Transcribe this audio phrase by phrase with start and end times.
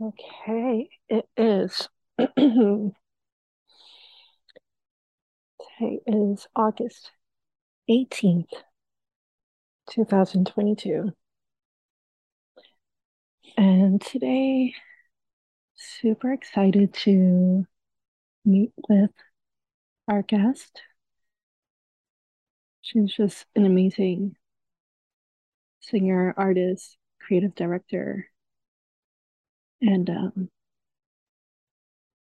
[0.00, 1.88] Okay, it is.
[2.18, 2.94] Today
[6.06, 7.10] is August
[7.88, 8.52] 18th,
[9.90, 11.10] 2022.
[13.56, 14.72] And today,
[15.74, 17.66] super excited to
[18.44, 19.10] meet with
[20.08, 20.82] our guest.
[22.82, 24.36] She's just an amazing
[25.80, 28.28] singer, artist, creative director.
[29.80, 30.50] And um,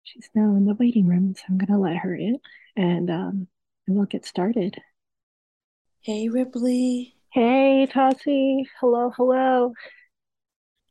[0.04, 2.38] she's now in the waiting room, so I'm going to let her in
[2.76, 3.48] and, um,
[3.88, 4.78] and we'll get started.
[6.02, 7.16] Hey, Ripley.
[7.32, 8.66] Hey, Tossie.
[8.80, 9.74] Hello, hello.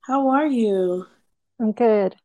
[0.01, 1.07] How are you?
[1.61, 2.17] I'm good.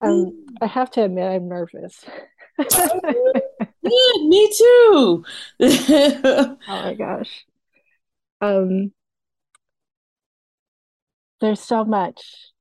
[0.00, 2.04] Um, I have to admit, I'm nervous.
[2.58, 5.24] yeah, me too.
[5.60, 7.46] oh my gosh.
[8.40, 8.92] Um,
[11.40, 12.51] there's so much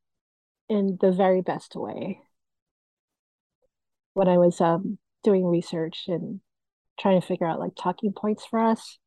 [0.71, 2.21] in the very best way.
[4.13, 6.39] When I was um doing research and
[6.97, 8.97] trying to figure out like talking points for us,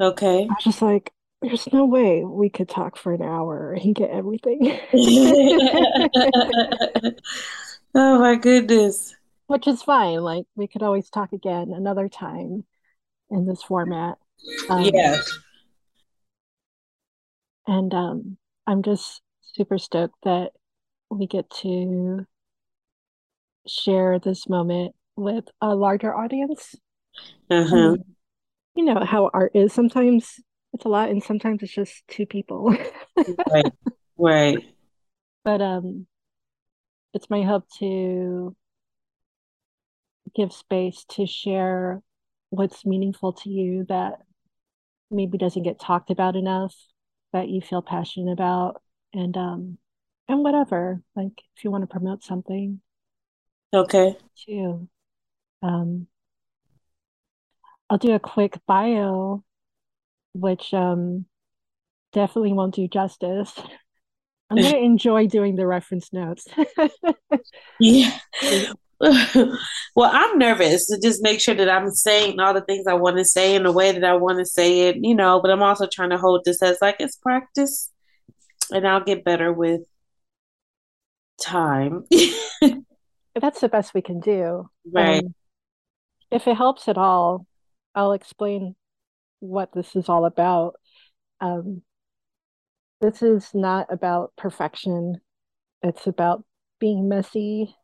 [0.00, 0.42] okay.
[0.42, 4.10] I was just like, there's no way we could talk for an hour and get
[4.10, 4.80] everything.
[7.94, 9.14] oh my goodness.
[9.46, 10.22] Which is fine.
[10.22, 12.64] Like we could always talk again another time
[13.30, 14.18] in this format.
[14.68, 15.38] Um, yes.
[17.68, 19.20] And um, I'm just
[19.54, 20.50] super stoked that
[21.16, 22.26] we get to
[23.66, 26.74] share this moment with a larger audience.
[27.50, 27.76] Uh-huh.
[27.76, 28.04] Um,
[28.74, 30.40] you know how art is sometimes
[30.72, 32.74] it's a lot and sometimes it's just two people.
[33.50, 33.72] right.
[34.16, 34.58] Right.
[35.44, 36.06] But um
[37.14, 38.56] it's my hope to
[40.34, 42.00] give space to share
[42.48, 44.14] what's meaningful to you that
[45.10, 46.74] maybe doesn't get talked about enough
[47.32, 48.80] that you feel passionate about
[49.12, 49.78] and um
[50.28, 52.80] and whatever like if you want to promote something.
[53.74, 54.16] Okay.
[54.46, 54.88] Too.
[55.62, 56.06] Um
[57.88, 59.44] i'll do a quick bio
[60.34, 61.26] which um
[62.12, 63.52] definitely won't do justice.
[64.50, 66.46] I'm going to enjoy doing the reference notes.
[67.80, 68.18] Yeah
[69.96, 73.18] well, I'm nervous to just make sure that I'm saying all the things I want
[73.18, 75.62] to say in the way that I want to say it, you know, but I'm
[75.62, 77.90] also trying to hold this as like it's practice
[78.70, 79.80] and I'll get better with
[81.42, 82.04] time.
[83.40, 84.68] That's the best we can do.
[84.90, 85.24] Right.
[85.24, 85.34] Um,
[86.30, 87.46] if it helps at all,
[87.94, 88.74] I'll explain
[89.40, 90.74] what this is all about.
[91.40, 91.82] Um,
[93.00, 95.16] this is not about perfection.
[95.82, 96.44] It's about
[96.78, 97.74] being messy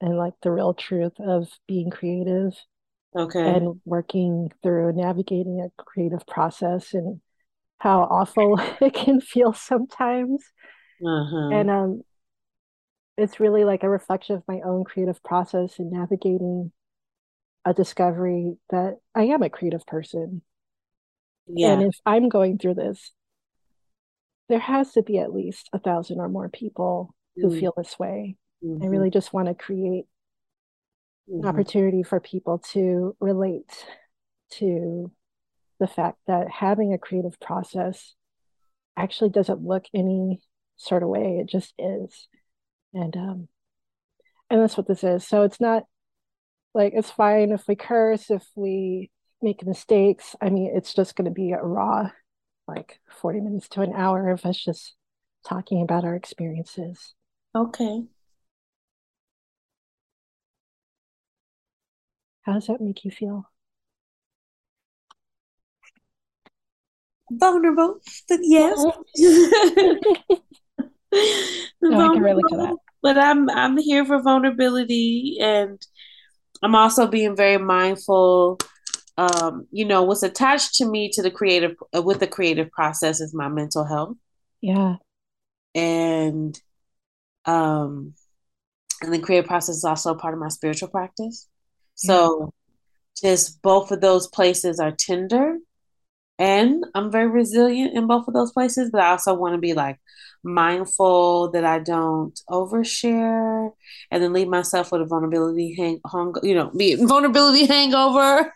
[0.00, 2.52] and like the real truth of being creative.
[3.16, 3.48] Okay.
[3.48, 7.20] And working through navigating a creative process and
[7.78, 10.44] how awful it can feel sometimes.
[11.04, 11.50] Uh-huh.
[11.52, 12.02] And um,
[13.16, 16.72] it's really like a reflection of my own creative process in navigating
[17.64, 20.42] a discovery that I am a creative person.
[21.46, 21.72] Yeah.
[21.72, 23.12] And if I'm going through this,
[24.48, 27.60] there has to be at least a thousand or more people who mm.
[27.60, 28.36] feel this way.
[28.64, 28.82] Mm-hmm.
[28.82, 30.04] I really just want to create
[31.30, 31.40] mm-hmm.
[31.40, 33.86] an opportunity for people to relate
[34.52, 35.10] to
[35.80, 38.14] the fact that having a creative process
[38.96, 40.40] actually doesn't look any
[40.76, 41.38] sort of way.
[41.40, 42.28] It just is.
[42.94, 43.48] And um
[44.50, 45.26] and that's what this is.
[45.26, 45.84] So it's not
[46.74, 49.10] like it's fine if we curse, if we
[49.42, 50.36] make mistakes.
[50.40, 52.10] I mean, it's just going to be a raw
[52.66, 54.94] like 40 minutes to an hour of us just
[55.46, 57.14] talking about our experiences.
[57.54, 58.04] Okay.
[62.42, 63.50] How does that make you feel?
[67.30, 68.78] Vulnerable, but yes.
[71.82, 72.76] no, I can relate to that.
[73.04, 75.78] But I'm I'm here for vulnerability, and
[76.62, 78.58] I'm also being very mindful.
[79.18, 83.20] Um, you know, what's attached to me to the creative uh, with the creative process
[83.20, 84.16] is my mental health.
[84.62, 84.96] Yeah,
[85.74, 86.58] and
[87.44, 88.14] um,
[89.02, 91.46] and the creative process is also part of my spiritual practice.
[91.96, 92.52] So,
[93.22, 93.30] yeah.
[93.30, 95.58] just both of those places are tender
[96.38, 99.74] and I'm very resilient in both of those places, but I also want to be
[99.74, 100.00] like
[100.42, 103.70] mindful that I don't overshare
[104.10, 108.52] and then leave myself with a vulnerability hang hung, you know, be vulnerability hangover.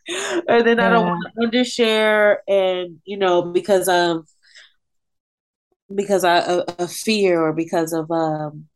[0.48, 0.86] and then yeah.
[0.86, 4.26] I don't want to undershare and, you know, because of
[5.94, 8.68] because I of fear or because of um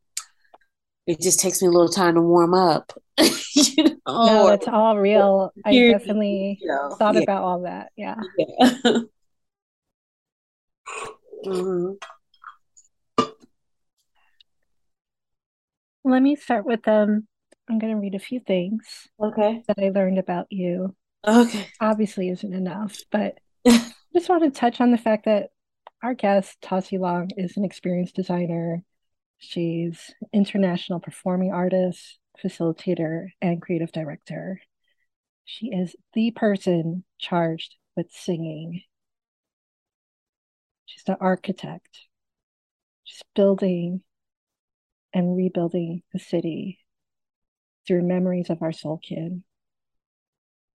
[1.06, 2.92] it just takes me a little time to warm up.
[3.54, 3.96] you know?
[4.06, 5.52] No, it's all real.
[5.64, 7.20] I definitely you know, thought yeah.
[7.20, 7.92] about all that.
[7.96, 8.16] Yeah.
[8.38, 8.46] yeah.
[11.46, 11.92] mm-hmm.
[16.04, 17.28] Let me start with um
[17.68, 20.96] I'm going to read a few things okay that I learned about you.
[21.26, 21.68] Okay.
[21.80, 25.50] Obviously isn't enough, but I just want to touch on the fact that
[26.02, 28.82] our guest, Tossie Long, is an experienced designer.
[29.38, 34.60] She's international performing artist, facilitator, and creative director.
[35.44, 38.82] She is the person charged with singing.
[40.86, 42.06] She's the architect.
[43.04, 44.02] She's building
[45.12, 46.78] and rebuilding the city
[47.86, 49.44] through memories of our soul kin.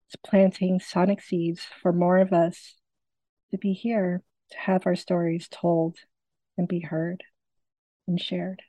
[0.08, 2.75] It's planting sonic seeds for more of us
[3.51, 5.98] to be here, to have our stories told
[6.58, 7.24] and be heard
[8.08, 8.62] and shared.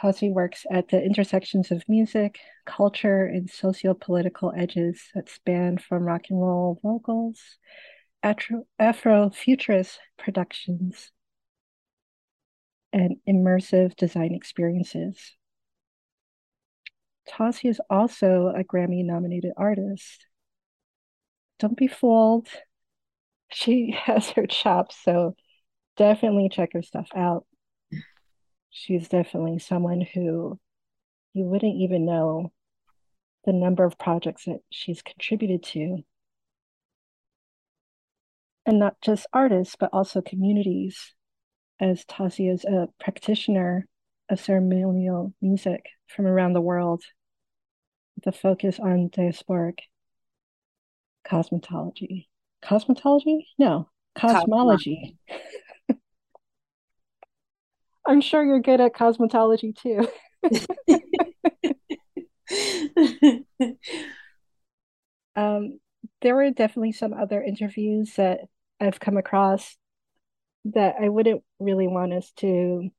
[0.00, 6.22] Tossie works at the intersections of music, culture, and socio-political edges that span from rock
[6.30, 7.38] and roll vocals,
[8.22, 11.12] Afro, Afrofuturist productions,
[12.94, 15.36] and immersive design experiences.
[17.28, 20.26] Tossie is also a Grammy nominated artist.
[21.58, 22.48] Don't be fooled.
[23.52, 25.36] She has her chops, so
[25.98, 27.44] definitely check her stuff out.
[28.70, 30.58] She's definitely someone who
[31.32, 32.52] you wouldn't even know
[33.44, 35.98] the number of projects that she's contributed to.
[38.66, 41.14] And not just artists, but also communities,
[41.80, 43.86] as Tossie is a practitioner
[44.28, 47.02] of ceremonial music from around the world
[48.14, 49.78] with a focus on diasporic
[51.26, 52.26] cosmetology.
[52.62, 53.46] Cosmetology?
[53.58, 55.16] No, cosmology.
[58.06, 60.08] I'm sure you're good at cosmetology too.
[65.36, 65.78] um,
[66.22, 68.40] there were definitely some other interviews that
[68.80, 69.76] I've come across
[70.66, 72.90] that I wouldn't really want us to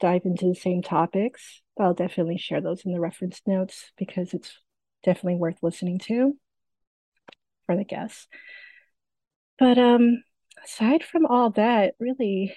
[0.00, 1.62] dive into the same topics.
[1.78, 4.58] I'll definitely share those in the reference notes because it's
[5.02, 6.36] definitely worth listening to
[7.66, 8.26] for the guests.
[9.58, 10.22] But um
[10.64, 12.56] aside from all that, really,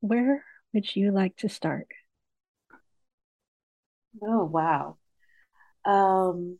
[0.00, 1.88] where would you like to start?
[4.22, 4.96] Oh wow.
[5.84, 6.58] Um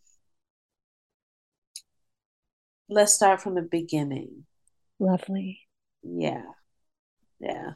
[2.89, 4.45] let's start from the beginning.
[4.99, 5.61] Lovely.
[6.03, 6.43] Yeah.
[7.41, 7.73] Yeah.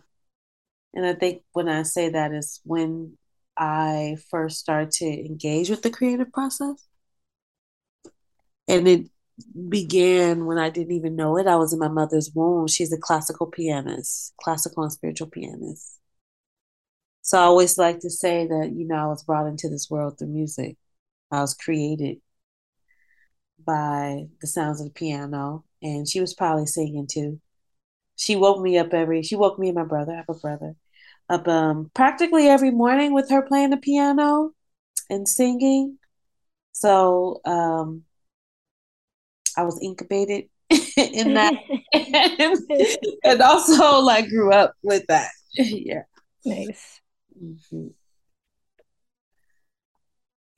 [0.94, 3.16] And I think when I say that is when
[3.56, 6.86] I first started to engage with the creative process.
[8.68, 9.06] And it
[9.68, 11.46] began when I didn't even know it.
[11.46, 12.68] I was in my mother's womb.
[12.68, 15.98] She's a classical pianist, classical and spiritual pianist.
[17.22, 20.18] So I always like to say that, you know, I was brought into this world
[20.18, 20.76] through music.
[21.30, 22.20] I was created
[23.64, 27.40] by the sounds of the piano, and she was probably singing too.
[28.16, 30.74] She woke me up every, she woke me and my brother, I have a brother,
[31.28, 34.50] up um, practically every morning with her playing the piano
[35.08, 35.98] and singing.
[36.72, 38.02] So um,
[39.56, 40.48] I was incubated
[40.96, 41.54] in that,
[43.24, 45.30] and, also like grew up with that.
[45.54, 46.02] yeah,
[46.44, 47.01] nice.
[47.42, 47.88] Mm-hmm.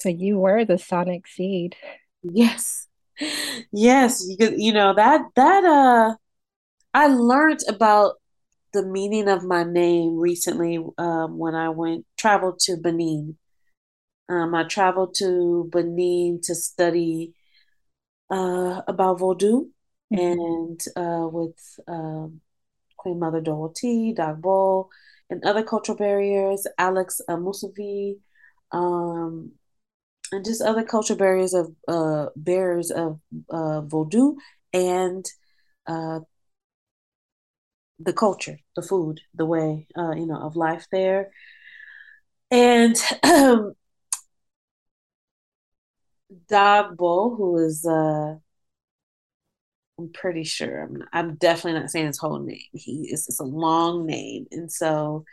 [0.00, 1.76] So you were the sonic seed.
[2.22, 2.88] Yes,
[3.72, 4.24] yes.
[4.28, 6.16] You could, you know that that uh,
[6.92, 8.16] I learned about
[8.74, 13.38] the meaning of my name recently um, when I went traveled to Benin.
[14.28, 17.34] Um, I traveled to Benin to study
[18.30, 19.68] uh, about Vodou
[20.12, 20.18] mm-hmm.
[20.18, 22.40] and uh, with um,
[22.96, 24.88] Queen Mother Dorothy, Dagbo,
[25.30, 28.16] and other cultural barriers, Alex uh, Musavi,
[28.72, 29.52] um,
[30.32, 34.36] and just other cultural barriers of uh, bearers of uh, Vodou
[34.72, 35.24] and
[35.86, 36.20] uh,
[37.98, 41.30] the culture, the food, the way uh, you know of life there,
[42.50, 43.74] and um,
[46.50, 48.36] Dagbo, who is uh,
[49.98, 52.58] I'm pretty sure I'm I'm definitely not saying his whole name.
[52.72, 55.24] He is it's a long name, and so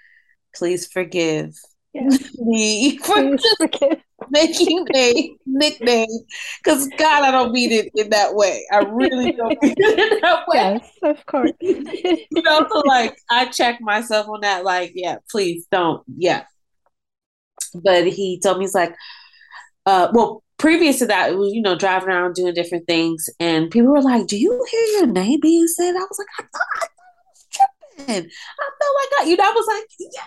[0.56, 1.56] please forgive
[2.38, 4.02] me for forgive.
[4.30, 6.08] making a nickname
[6.64, 8.66] because God, I don't mean it in that way.
[8.72, 10.80] I really don't mean it in that way.
[10.84, 11.52] Yes, of course.
[11.62, 14.64] you know, so like I check myself on that.
[14.64, 16.04] Like, yeah, please don't.
[16.18, 16.46] Yeah.
[17.74, 18.96] But he told me he's like,
[19.86, 23.72] uh, well, previous to that, it was you know driving around doing different things, and
[23.72, 26.62] people were like, "Do you hear your name being said?" I was like, "I thought,
[26.76, 28.30] I, thought I was tripping.
[28.30, 30.22] I felt like I, you know, I was like, yeah."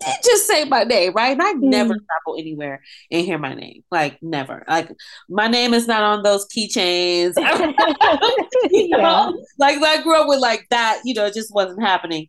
[0.00, 1.32] they did just say my name, right?
[1.32, 1.62] And I mm.
[1.62, 3.82] never travel anywhere and hear my name.
[3.90, 4.62] Like never.
[4.68, 4.90] Like
[5.28, 7.32] my name is not on those keychains.
[8.70, 9.30] you know, yeah.
[9.58, 12.28] like I grew up with like that, you know, it just wasn't happening.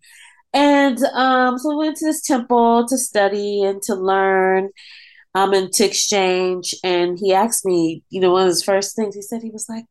[0.53, 4.69] And um, so we went to this temple to study and to learn
[5.35, 6.75] um, and to exchange.
[6.83, 9.67] And he asked me, you know, one of his first things, he said, he was
[9.69, 9.85] like,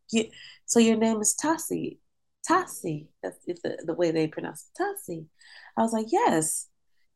[0.67, 1.99] so your name is Tasi.
[2.49, 3.07] Tasi.
[3.23, 4.83] That's the, the way they pronounce it.
[4.83, 5.27] Tasi.
[5.77, 6.67] I was like, yes.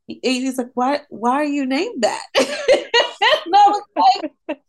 [0.07, 2.23] He, he's like, why, why are you named that?
[3.55, 4.61] was like,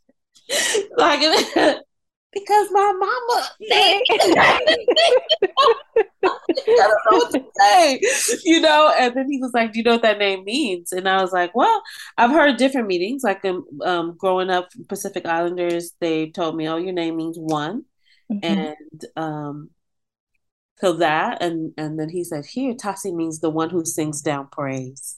[0.97, 1.21] like
[2.36, 4.06] because my mama named
[6.58, 8.00] I don't know what to say,
[8.44, 8.94] you know.
[8.98, 11.32] And then he was like, "Do you know what that name means?" And I was
[11.32, 11.82] like, "Well,
[12.18, 13.24] I've heard different meanings.
[13.24, 17.86] Like, um, um growing up, Pacific Islanders, they told me, "Oh, your name means one,"
[18.32, 18.39] mm-hmm.
[18.44, 19.70] and um,
[20.80, 24.50] so that, and and then he said, "Here, Tasi means the one who sings down
[24.51, 25.18] praise."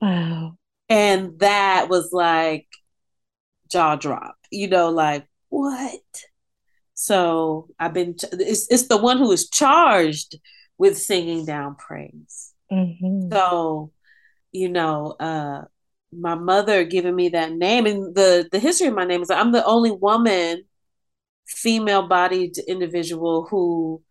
[0.00, 0.58] Wow.
[0.88, 2.66] And that was like
[3.70, 6.00] jaw drop, you know, like what?
[7.00, 8.16] So I've been.
[8.32, 10.36] It's it's the one who is charged
[10.78, 12.52] with singing down praise.
[12.72, 13.32] Mm-hmm.
[13.32, 13.92] So,
[14.50, 15.62] you know, uh,
[16.12, 19.52] my mother giving me that name, and the the history of my name is I'm
[19.52, 20.64] the only woman,
[21.46, 24.02] female bodied individual who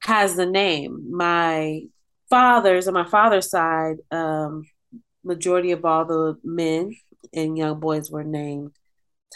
[0.00, 1.10] has the name.
[1.10, 1.82] My
[2.30, 4.64] father's on my father's side, um,
[5.22, 6.96] majority of all the men
[7.34, 8.72] and young boys were named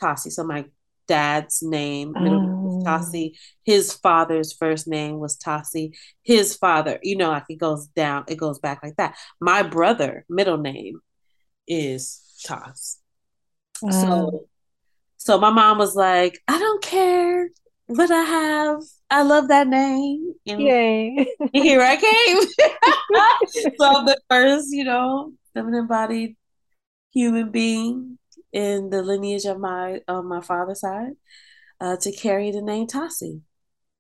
[0.00, 0.30] Tossie.
[0.30, 0.64] So my
[1.06, 2.90] dad's name, middle name was oh.
[2.90, 3.36] Tossie.
[3.64, 5.96] His father's first name was Tossie.
[6.22, 9.16] His father, you know, like it goes down, it goes back like that.
[9.40, 11.00] My brother, middle name
[11.66, 12.98] is Toss.
[13.74, 14.48] So oh.
[15.16, 17.48] so my mom was like, I don't care
[17.86, 18.82] what I have.
[19.10, 20.34] I love that name.
[20.46, 21.26] And Yay.
[21.52, 23.74] here I came.
[23.76, 26.36] so I'm the first, you know, feminine bodied
[27.12, 28.18] human being
[28.52, 31.12] in the lineage of my of my father's side
[31.80, 33.40] uh, to carry the name Tossie.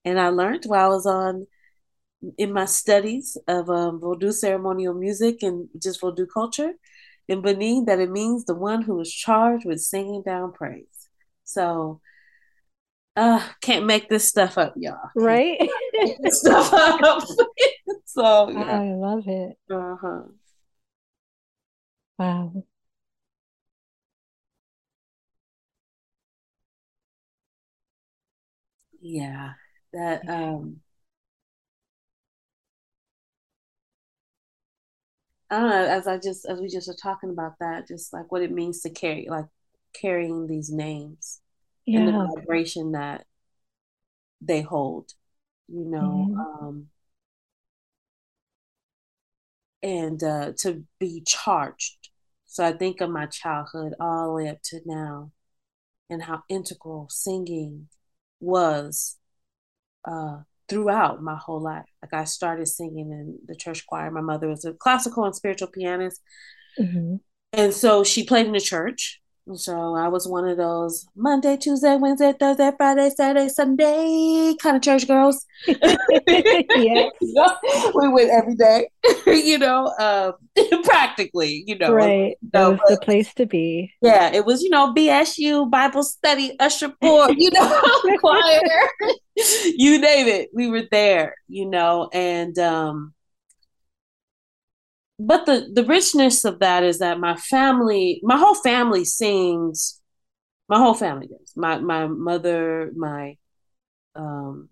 [0.04, 1.46] And I learned while I was on
[2.38, 6.72] in my studies of um, Vodou ceremonial music and just Vodou culture
[7.28, 11.08] in Benin that it means the one who is charged with singing down praise.
[11.44, 12.00] So
[13.16, 15.10] uh can't make this stuff up, y'all.
[15.14, 15.58] Right?
[16.26, 17.22] stuff up.
[18.04, 18.80] so yeah.
[18.80, 19.56] I love it.
[19.70, 20.22] Uh-huh.
[22.18, 22.64] Wow.
[29.02, 29.54] Yeah,
[29.92, 30.80] that um
[35.50, 38.30] I don't know, as I just as we just were talking about that, just like
[38.32, 39.46] what it means to carry like
[39.92, 41.40] carrying these names
[41.84, 42.00] yeah.
[42.00, 43.26] and the vibration that
[44.40, 45.12] they hold,
[45.68, 46.28] you know.
[46.30, 46.66] Mm-hmm.
[46.66, 46.86] Um
[49.82, 52.10] and uh to be charged.
[52.46, 55.32] So I think of my childhood all the way up to now
[56.08, 57.88] and how integral singing
[58.42, 59.16] was
[60.04, 61.86] uh, throughout my whole life.
[62.02, 64.10] Like I started singing in the church choir.
[64.10, 66.20] My mother was a classical and spiritual pianist.
[66.78, 67.16] Mm-hmm.
[67.54, 69.21] And so she played in the church.
[69.54, 74.82] So I was one of those Monday, Tuesday, Wednesday, Thursday, Friday, Saturday, Sunday kind of
[74.82, 75.44] church girls.
[75.66, 77.08] yeah.
[77.94, 78.88] we went every day,
[79.26, 80.32] you know, uh,
[80.84, 81.92] practically, you know.
[81.92, 82.36] Right.
[82.54, 83.92] Know, it was but, the place to be.
[84.00, 84.32] Yeah.
[84.32, 87.82] It was, you know, BSU, Bible study, usher board, you know,
[88.20, 88.60] choir,
[89.76, 90.50] you name it.
[90.54, 93.12] We were there, you know, and, um,
[95.26, 100.00] but the the richness of that is that my family, my whole family sings.
[100.68, 101.52] My whole family does.
[101.56, 103.36] My my mother, my
[104.14, 104.68] um,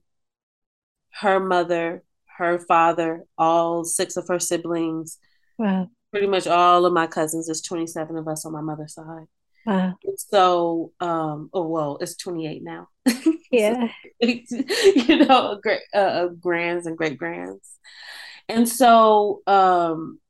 [1.21, 2.03] her mother,
[2.39, 5.19] her father, all six of her siblings.
[5.59, 5.89] Wow.
[6.11, 7.47] Pretty much all of my cousins.
[7.47, 9.27] There's 27 of us on my mother's side.
[9.67, 9.95] Wow.
[10.17, 12.89] So, um, oh well, it's 28 now.
[13.51, 13.89] Yeah.
[14.21, 17.69] you know, great uh, grands and great grands.
[18.49, 20.21] And so, um,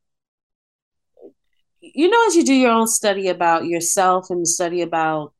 [1.81, 5.33] you know, as you do your own study about yourself and study about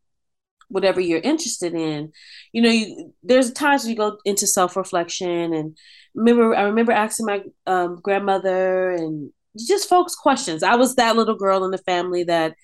[0.69, 2.13] whatever you're interested in,
[2.53, 5.53] you know, you, there's times you go into self reflection.
[5.53, 5.77] And
[6.15, 10.63] remember, I remember asking my um, grandmother and just folks questions.
[10.63, 12.55] I was that little girl in the family that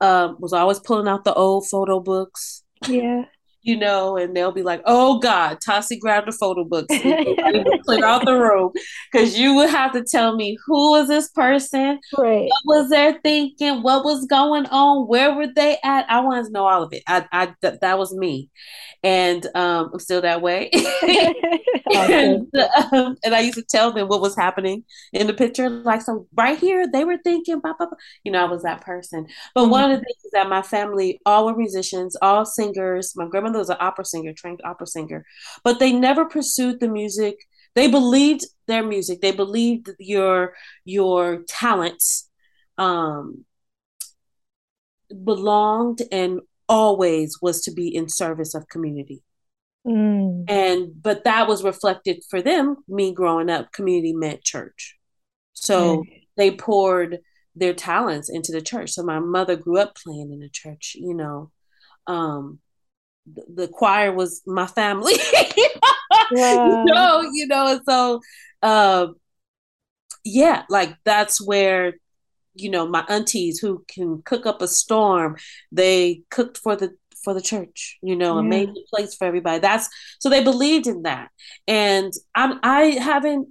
[0.00, 2.64] um, was always pulling out the old photo books.
[2.88, 3.24] Yeah
[3.62, 8.24] you know, and they'll be like, "Oh God, Tossie grabbed the photo books, clear out
[8.24, 8.72] the room,"
[9.10, 12.48] because you would have to tell me who was this person, right?
[12.64, 13.82] What was their thinking?
[13.82, 15.06] What was going on?
[15.06, 16.10] Where were they at?
[16.10, 17.02] I wanted to know all of it.
[17.06, 18.50] I, I th- that was me,
[19.02, 20.70] and um, I'm still that way.
[21.92, 22.46] and,
[22.92, 26.26] um, and, I used to tell them what was happening in the picture, like so
[26.36, 27.98] right here they were thinking, blah, blah, blah.
[28.24, 29.26] you know, I was that person.
[29.54, 29.70] But mm-hmm.
[29.70, 33.14] one of the things that my family all were musicians, all singers.
[33.16, 35.24] My grandmother was an opera singer, trained opera singer,
[35.64, 37.36] but they never pursued the music.
[37.74, 39.20] They believed their music.
[39.20, 40.54] They believed your
[40.84, 42.30] your talents
[42.78, 43.44] um,
[45.24, 49.22] belonged and always was to be in service of community.
[49.86, 50.44] Mm.
[50.48, 52.76] And but that was reflected for them.
[52.88, 54.96] Me growing up, community meant church,
[55.54, 56.22] so mm.
[56.36, 57.18] they poured
[57.54, 58.92] their talents into the church.
[58.92, 60.94] So my mother grew up playing in the church.
[60.94, 61.50] You know,
[62.06, 62.60] um,
[63.26, 65.14] the, choir was my family.
[66.32, 66.84] yeah.
[66.84, 68.20] you know, you know, so
[68.62, 69.08] uh,
[70.24, 71.94] yeah, like that's where
[72.54, 75.36] you know my aunties who can cook up a storm.
[75.70, 78.40] They cooked for the for the church, you know, yeah.
[78.40, 79.58] and made a place for everybody.
[79.60, 79.88] That's
[80.20, 81.30] so they believed in that,
[81.66, 83.48] and I'm I haven't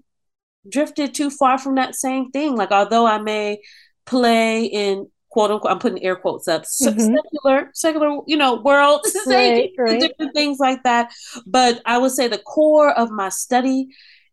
[0.70, 2.56] drifted too far from that same thing.
[2.56, 3.62] Like although I may
[4.06, 7.16] play in quote unquote, I'm putting air quotes up, mm-hmm.
[7.16, 10.00] secular, secular, you know, world, right, right.
[10.00, 11.12] different things like that.
[11.46, 13.88] But I would say the core of my study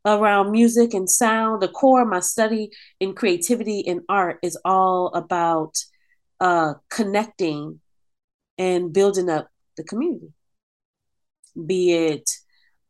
[0.05, 5.09] around music and sound, the core of my study in creativity and art is all
[5.15, 5.77] about
[6.41, 7.81] uh, connecting
[8.59, 10.33] and building up the community,
[11.67, 12.29] be it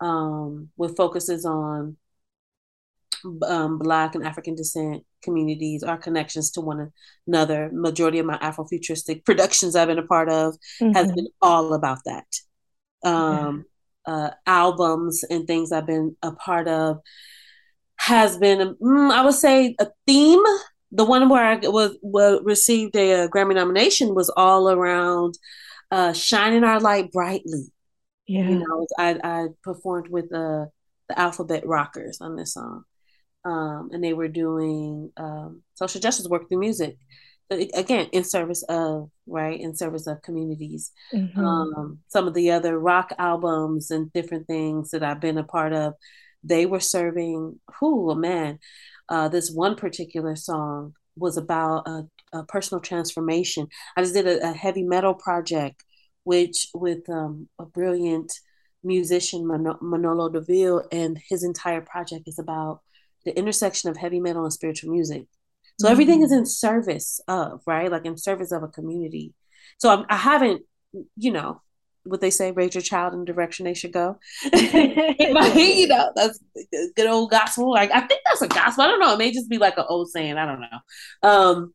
[0.00, 1.96] um, with focuses on
[3.46, 6.92] um, Black and African descent communities, our connections to one
[7.26, 7.70] another.
[7.72, 10.92] Majority of my Afrofuturistic productions I've been a part of mm-hmm.
[10.92, 12.26] has been all about that.
[13.04, 13.64] Um,
[14.06, 14.14] yeah.
[14.14, 17.00] uh, albums and things I've been a part of
[17.96, 20.42] has been, mm, I would say, a theme.
[20.92, 25.34] The one where I was, was received a, a, Grammy nomination was all around
[25.90, 27.66] uh, shining our light brightly.
[28.26, 30.66] Yeah, you know, I, I performed with uh,
[31.08, 32.84] the Alphabet Rockers on this song
[33.48, 36.96] um, and they were doing um, social justice work through music.
[37.50, 40.92] Again in service of right in service of communities.
[41.14, 41.40] Mm-hmm.
[41.42, 45.72] um, some of the other rock albums and different things that i've been a part
[45.72, 45.94] of
[46.42, 48.58] they were serving who man.
[49.08, 52.02] Uh, this one particular song was about a,
[52.32, 53.66] a personal transformation.
[53.96, 55.82] I just did a, a, heavy metal project
[56.24, 58.32] which with um, a brilliant
[58.84, 59.46] musician
[59.80, 62.80] manolo deville and his entire project is about
[63.24, 65.26] the intersection of heavy metal and spiritual music.
[65.78, 65.92] So mm-hmm.
[65.92, 67.90] everything is in service of, right?
[67.90, 69.34] Like in service of a community.
[69.78, 70.60] So I'm, I have not
[71.16, 71.60] you know,
[72.04, 74.18] what they say, raise your child in the direction they should go.
[74.52, 76.40] you know, that's
[76.96, 77.70] good old gospel.
[77.70, 78.84] Like I think that's a gospel.
[78.84, 79.14] I don't know.
[79.14, 80.36] It may just be like an old saying.
[80.36, 81.28] I don't know.
[81.28, 81.74] Um,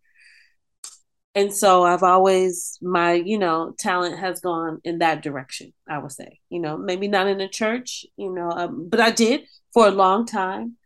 [1.36, 5.74] and so I've always my you know talent has gone in that direction.
[5.88, 9.12] I would say, you know, maybe not in the church, you know, um, but I
[9.12, 9.42] did
[9.74, 10.78] for a long time.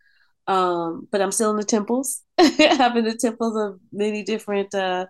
[0.47, 2.23] Um, but I'm still in the temples.
[2.37, 2.57] I've
[2.93, 5.07] been in the temples of many different uh,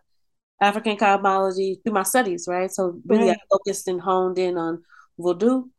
[0.62, 2.72] African cosmology through my studies, right?
[2.72, 3.38] So really, right.
[3.38, 4.84] I focused and honed in on
[5.20, 5.70] Vodou.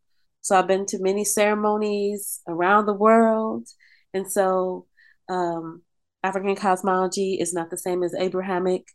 [0.41, 3.67] So I've been to many ceremonies around the world,
[4.13, 4.85] and so
[5.27, 5.81] um,
[6.23, 8.85] African cosmology is not the same as Abrahamic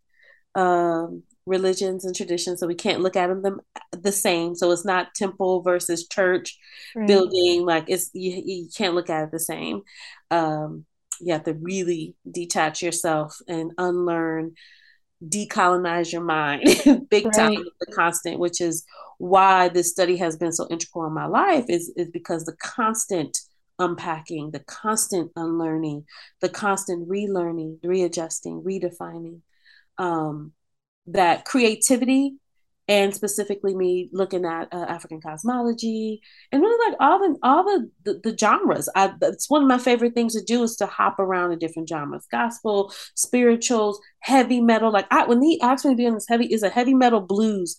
[0.55, 3.61] um, religions and traditions, so we can't look at them
[3.93, 4.55] the same.
[4.55, 6.59] So it's not temple versus church
[6.95, 7.07] right.
[7.07, 7.65] building.
[7.65, 9.83] Like it's you, you can't look at it the same.
[10.31, 10.87] Um,
[11.21, 14.55] you have to really detach yourself and unlearn,
[15.25, 16.65] decolonize your mind,
[17.11, 17.35] big right.
[17.35, 17.65] time.
[17.81, 18.85] The constant, which is
[19.19, 23.39] why this study has been so integral in my life, is is because the constant
[23.79, 26.05] unpacking, the constant unlearning,
[26.41, 29.41] the constant relearning, readjusting, redefining.
[29.99, 30.53] Um,
[31.07, 32.37] that creativity
[32.87, 36.21] and specifically me looking at uh, African cosmology
[36.53, 38.89] and really like all the all the, the, the genres.
[38.95, 41.89] I, it's one of my favorite things to do is to hop around in different
[41.89, 44.93] genres: gospel, spirituals, heavy metal.
[44.93, 47.21] Like I, when he asked me to be on this heavy, is a heavy metal
[47.21, 47.77] blues,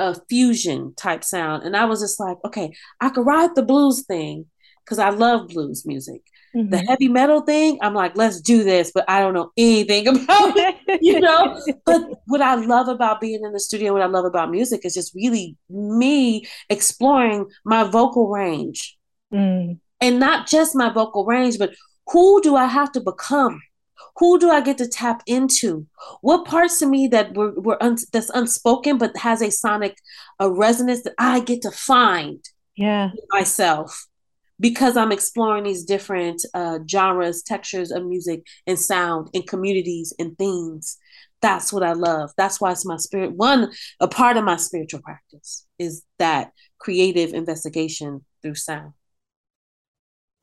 [0.00, 4.04] uh, fusion type sound, and I was just like, okay, I could ride the blues
[4.06, 4.46] thing
[4.84, 6.22] because I love blues music.
[6.54, 6.70] Mm-hmm.
[6.70, 10.56] The heavy metal thing, I'm like, let's do this, but I don't know anything about
[10.56, 11.60] it, you know.
[11.86, 14.94] but what I love about being in the studio, what I love about music is
[14.94, 18.96] just really me exploring my vocal range.
[19.32, 19.78] Mm.
[20.00, 21.74] And not just my vocal range, but
[22.08, 23.60] who do I have to become?
[24.16, 25.86] Who do I get to tap into?
[26.22, 29.96] What parts of me that were, were un, that's unspoken but has a sonic
[30.40, 32.44] a resonance that I get to find
[32.76, 34.06] yeah myself
[34.60, 40.36] because I'm exploring these different uh, genres, textures of music and sound and communities and
[40.36, 40.98] themes.
[41.40, 42.30] That's what I love.
[42.36, 43.32] That's why it's my spirit.
[43.32, 48.94] One, a part of my spiritual practice is that creative investigation through sound.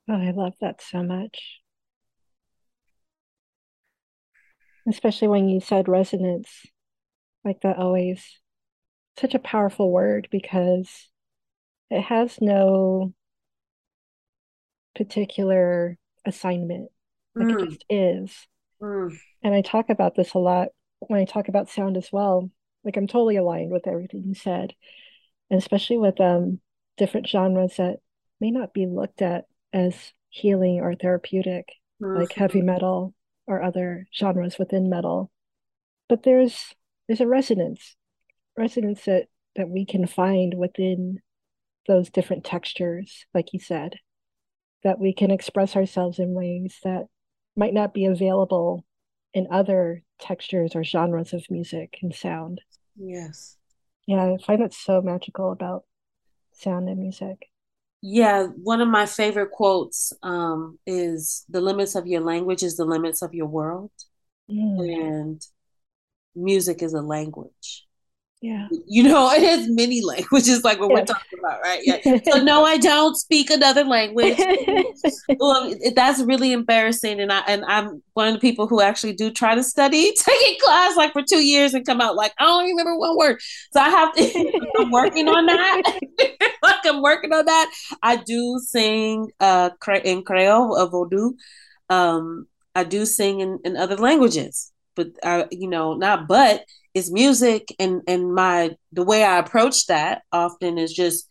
[0.09, 1.59] Oh, I love that so much.
[4.87, 6.49] Especially when you said resonance,
[7.43, 8.39] like that always
[9.17, 11.09] such a powerful word because
[11.89, 13.13] it has no
[14.95, 16.89] particular assignment.
[17.35, 17.61] Like mm.
[17.61, 18.47] it just is.
[18.81, 19.15] Mm.
[19.43, 22.49] And I talk about this a lot when I talk about sound as well.
[22.83, 24.73] Like I'm totally aligned with everything you said.
[25.49, 26.59] And especially with um
[26.97, 27.97] different genres that
[28.39, 31.69] may not be looked at as healing or therapeutic,
[32.01, 32.19] mm-hmm.
[32.19, 33.13] like heavy metal
[33.47, 35.31] or other genres within metal.
[36.09, 36.73] But there's
[37.07, 37.95] there's a resonance,
[38.57, 41.19] resonance that that we can find within
[41.87, 43.95] those different textures, like you said,
[44.85, 47.07] that we can express ourselves in ways that
[47.55, 48.85] might not be available
[49.33, 52.61] in other textures or genres of music and sound.
[52.95, 53.57] Yes.
[54.05, 55.85] Yeah, I find that so magical about
[56.53, 57.49] sound and music.
[58.03, 62.85] Yeah, one of my favorite quotes um, is the limits of your language is the
[62.85, 63.89] limits of your world.
[64.47, 65.07] Mm.
[65.07, 65.41] And
[66.35, 67.84] music is a language.
[68.45, 68.67] Yeah.
[68.87, 70.95] You know, it has many languages, like what yeah.
[70.95, 71.81] we're talking about, right?
[71.85, 72.19] Yeah.
[72.23, 74.39] So no, I don't speak another language.
[75.39, 79.31] well, that's really embarrassing, and I and I'm one of the people who actually do
[79.31, 82.65] try to study, taking class like for two years and come out like I don't
[82.65, 83.41] remember one word.
[83.73, 84.71] So I have to.
[84.79, 85.81] I'm working on that.
[86.63, 87.73] like I'm working on that.
[88.03, 89.71] I do sing uh
[90.03, 91.33] in Creole, of Vodou.
[91.89, 96.63] Um, I do sing in, in other languages, but I, you know, not but
[96.95, 101.27] it's music and and my the way I approach that often is just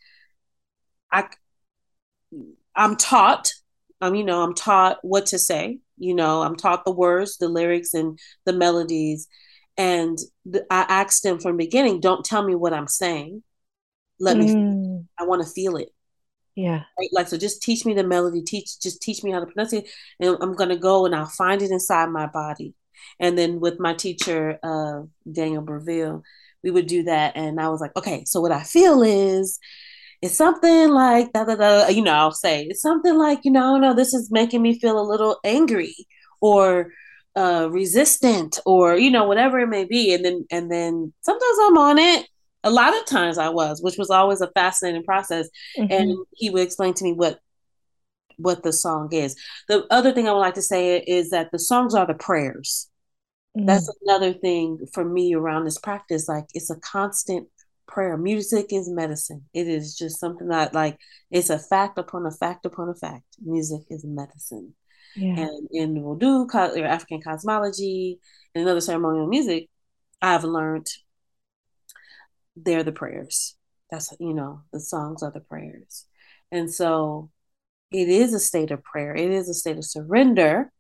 [1.10, 1.24] I
[2.76, 3.50] I'm taught
[4.00, 7.48] um you know I'm taught what to say you know I'm taught the words the
[7.48, 9.26] lyrics and the melodies.
[9.76, 13.42] And the, I asked them from the beginning don't tell me what I'm saying.
[14.20, 14.44] Let mm.
[14.44, 15.88] me I want to feel it.
[16.54, 16.84] Yeah.
[16.96, 17.08] Right?
[17.10, 19.88] like so just teach me the melody teach just teach me how to pronounce it
[20.20, 22.74] and I'm gonna go and I'll find it inside my body
[23.18, 26.22] and then with my teacher, uh, Daniel Brévil,
[26.62, 27.36] we would do that.
[27.36, 29.58] And I was like, okay, so what I feel is,
[30.22, 33.76] it's something like da, da, da, you know, I'll say it's something like, you know,
[33.76, 35.94] no, this is making me feel a little angry
[36.40, 36.92] or
[37.36, 40.14] uh, resistant or, you know, whatever it may be.
[40.14, 42.26] And then, and then sometimes I'm on it.
[42.62, 45.46] A lot of times I was, which was always a fascinating process.
[45.78, 45.92] Mm-hmm.
[45.92, 47.38] And he would explain to me what
[48.38, 49.36] what the song is.
[49.68, 52.88] The other thing I would like to say is that the songs are the prayers.
[53.56, 53.66] Mm-hmm.
[53.66, 56.28] That's another thing for me around this practice.
[56.28, 57.48] Like it's a constant
[57.86, 58.16] prayer.
[58.16, 59.44] Music is medicine.
[59.52, 60.98] It is just something that like
[61.30, 63.24] it's a fact upon a fact upon a fact.
[63.40, 64.74] Music is medicine.
[65.16, 65.38] Yeah.
[65.38, 68.18] And in Vodou or African cosmology
[68.54, 69.68] and other ceremonial music,
[70.20, 70.88] I've learned
[72.56, 73.56] they're the prayers.
[73.90, 76.06] That's you know, the songs are the prayers.
[76.50, 77.30] And so
[77.90, 79.14] it is a state of prayer.
[79.14, 80.72] It is a state of surrender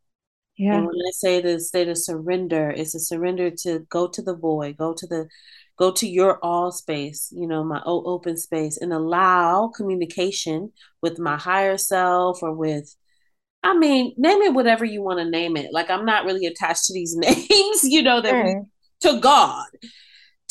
[0.56, 0.76] yeah.
[0.76, 4.36] And when I say the state of surrender, it's a surrender to go to the
[4.36, 5.28] void, go to the
[5.76, 11.36] go to your all space, you know, my open space and allow communication with my
[11.36, 12.94] higher self or with
[13.64, 15.72] I mean, name it whatever you want to name it.
[15.72, 18.44] Like I'm not really attached to these names, you know, that sure.
[18.44, 19.66] we, to God,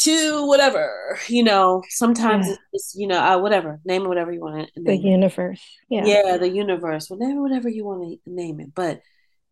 [0.04, 1.82] to whatever, you know.
[1.90, 2.56] Sometimes yeah.
[2.74, 3.80] it's you know, uh, whatever.
[3.86, 4.84] Name it whatever you want to.
[4.84, 5.62] The universe.
[5.90, 6.06] Yeah.
[6.06, 7.10] Yeah, the universe.
[7.10, 9.02] Whatever, whatever you want to name it, but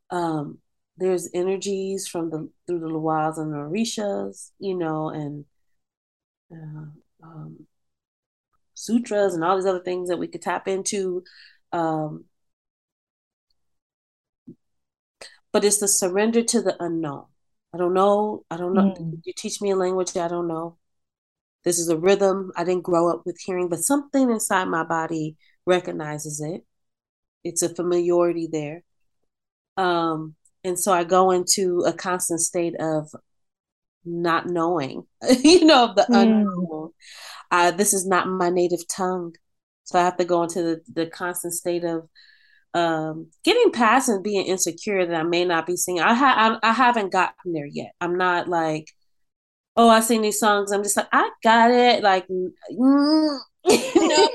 [0.09, 0.59] um,
[0.97, 5.45] there's energies from the through the Loas and the Orishas, you know, and
[6.51, 7.67] uh, um,
[8.73, 11.23] sutras and all these other things that we could tap into.
[11.71, 12.25] Um,
[15.53, 17.25] but it's the surrender to the unknown.
[17.73, 18.43] I don't know.
[18.51, 18.93] I don't know.
[18.99, 19.21] Mm.
[19.23, 20.77] You teach me a language I don't know.
[21.63, 25.38] This is a rhythm I didn't grow up with hearing, but something inside my body
[25.65, 26.65] recognizes it.
[27.43, 28.84] It's a familiarity there.
[29.77, 33.10] Um, and so I go into a constant state of
[34.03, 35.05] not knowing,
[35.43, 36.21] you know, of the mm.
[36.21, 36.91] unknown.
[37.51, 39.36] Uh, this is not my native tongue.
[39.84, 42.07] So I have to go into the, the constant state of
[42.73, 46.01] um, getting past and being insecure that I may not be singing.
[46.01, 47.91] I, ha- I, I haven't gotten there yet.
[47.99, 48.88] I'm not like,
[49.75, 50.71] oh, I sing these songs.
[50.71, 52.03] I'm just like, I got it.
[52.03, 54.29] Like, mm, no.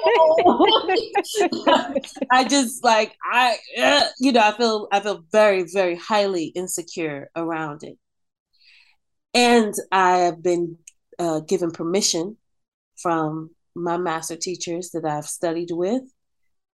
[2.31, 7.31] I just like I uh, you know I feel I feel very very highly insecure
[7.35, 7.99] around it.
[9.35, 10.79] And I have been
[11.19, 12.37] uh, given permission
[12.97, 16.03] from my master teachers that I've studied with,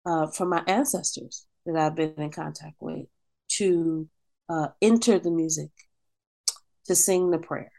[0.05, 3.07] uh, from my ancestors that I've been in contact with,
[3.57, 4.09] to
[4.49, 5.71] uh, enter the music,
[6.87, 7.73] to sing the prayer.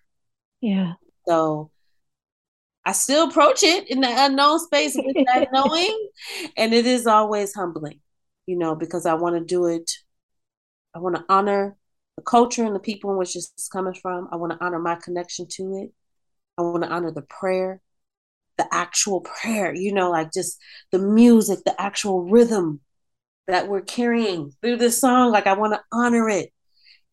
[0.62, 0.94] Yeah.
[1.28, 1.72] So
[2.86, 6.10] I still approach it in the unknown space with that knowing,
[6.58, 8.00] and it is always humbling,
[8.46, 9.92] you know, because I want to do it.
[10.96, 11.78] I want to honor
[12.16, 14.28] the culture and the people in which it's coming from.
[14.32, 15.92] I want to honor my connection to it.
[16.58, 17.80] I want to honor the prayer,
[18.58, 20.60] the actual prayer, you know, like just
[20.92, 22.82] the music, the actual rhythm
[23.50, 25.32] that we're carrying through this song.
[25.32, 26.52] Like I want to honor it.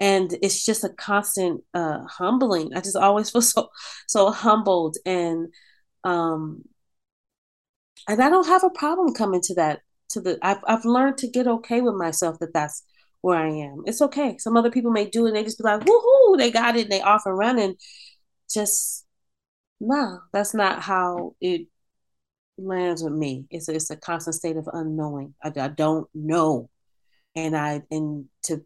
[0.00, 2.72] And it's just a constant uh humbling.
[2.76, 3.70] I just always feel so
[4.08, 5.48] so humbled and
[6.04, 6.64] um
[8.08, 11.28] and I don't have a problem coming to that to the I've I've learned to
[11.28, 12.82] get okay with myself that that's
[13.22, 13.82] where I am.
[13.86, 14.36] It's okay.
[14.38, 16.82] Some other people may do it and they just be like, woohoo, they got it
[16.82, 17.76] and they off and running.
[18.52, 19.06] Just
[19.80, 21.68] no, that's not how it
[22.58, 23.46] lands with me.
[23.50, 25.34] It's a, it's a constant state of unknowing.
[25.42, 26.70] I, I don't know,
[27.34, 28.64] and I and to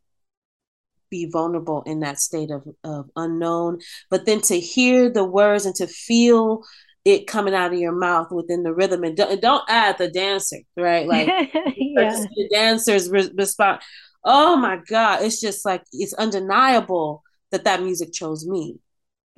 [1.10, 5.74] be vulnerable in that state of of unknown, but then to hear the words and
[5.76, 6.62] to feel
[7.04, 10.58] it coming out of your mouth within the rhythm and don't, don't add the dancer
[10.76, 11.26] right like
[11.76, 12.24] yeah.
[12.36, 13.80] the dancers re- respond
[14.24, 18.76] oh my god it's just like it's undeniable that that music chose me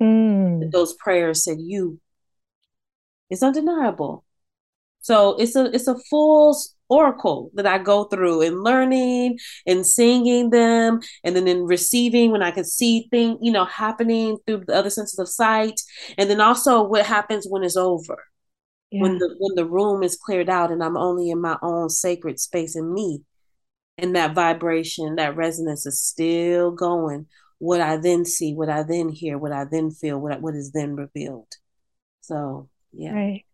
[0.01, 0.71] mm.
[0.71, 1.99] those prayers said you
[3.29, 4.25] it's undeniable
[5.03, 9.37] so it's a it's a full oracle that I go through in learning
[9.67, 14.37] and singing them, and then in receiving when I can see things, you know, happening
[14.47, 15.81] through the other senses of sight,
[16.17, 18.17] and then also what happens when it's over.
[18.91, 19.01] Yeah.
[19.01, 22.39] When the when the room is cleared out and I'm only in my own sacred
[22.39, 23.23] space and me,
[23.97, 27.27] and that vibration, that resonance is still going.
[27.59, 30.71] What I then see, what I then hear, what I then feel, what what is
[30.71, 31.51] then revealed.
[32.21, 33.11] So yeah.
[33.11, 33.45] Right.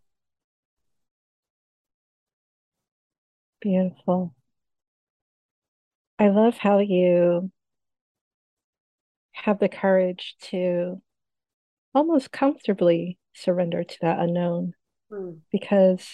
[3.62, 4.34] Beautiful.
[6.18, 7.52] I love how you
[9.32, 11.02] have the courage to
[11.94, 14.74] almost comfortably surrender to that unknown
[15.12, 15.40] mm.
[15.52, 16.08] because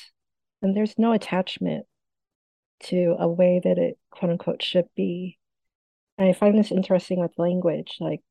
[0.61, 1.85] and there's no attachment
[2.79, 5.37] to a way that it quote unquote should be.
[6.17, 7.97] And I find this interesting with language.
[7.99, 8.21] Like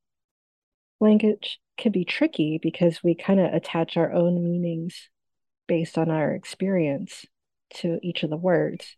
[1.01, 5.11] language can be tricky because we kind of attach our own meanings
[5.67, 7.25] based on our experience
[7.75, 8.97] to each of the words.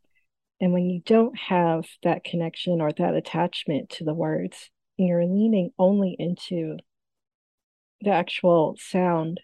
[0.60, 5.26] And when you don't have that connection or that attachment to the words, and you're
[5.26, 6.78] leaning only into
[8.00, 9.40] the actual sound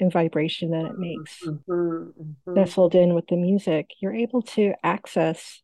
[0.00, 2.54] and vibration that it makes mm-hmm, mm-hmm.
[2.54, 5.62] nestled in with the music, you're able to access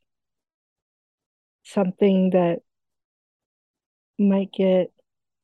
[1.63, 2.61] something that
[4.19, 4.93] might get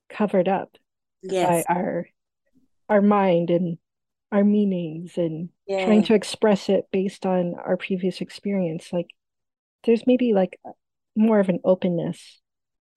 [0.09, 0.77] covered up
[1.23, 1.65] yes.
[1.67, 2.09] by our
[2.89, 3.79] our mind and
[4.31, 5.85] our meanings and yeah.
[5.85, 9.09] trying to express it based on our previous experience like
[9.87, 10.59] there's maybe like
[11.17, 12.41] more of an openness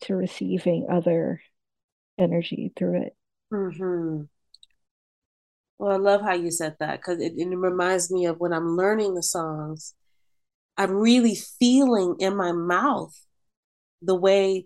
[0.02, 1.42] to receiving other
[2.18, 3.16] energy through it.
[3.54, 4.24] Mm-hmm.
[5.78, 8.76] Well, I love how you said that because it, it reminds me of when I'm
[8.76, 9.94] learning the songs,
[10.78, 13.14] I'm really feeling in my mouth
[14.02, 14.66] the way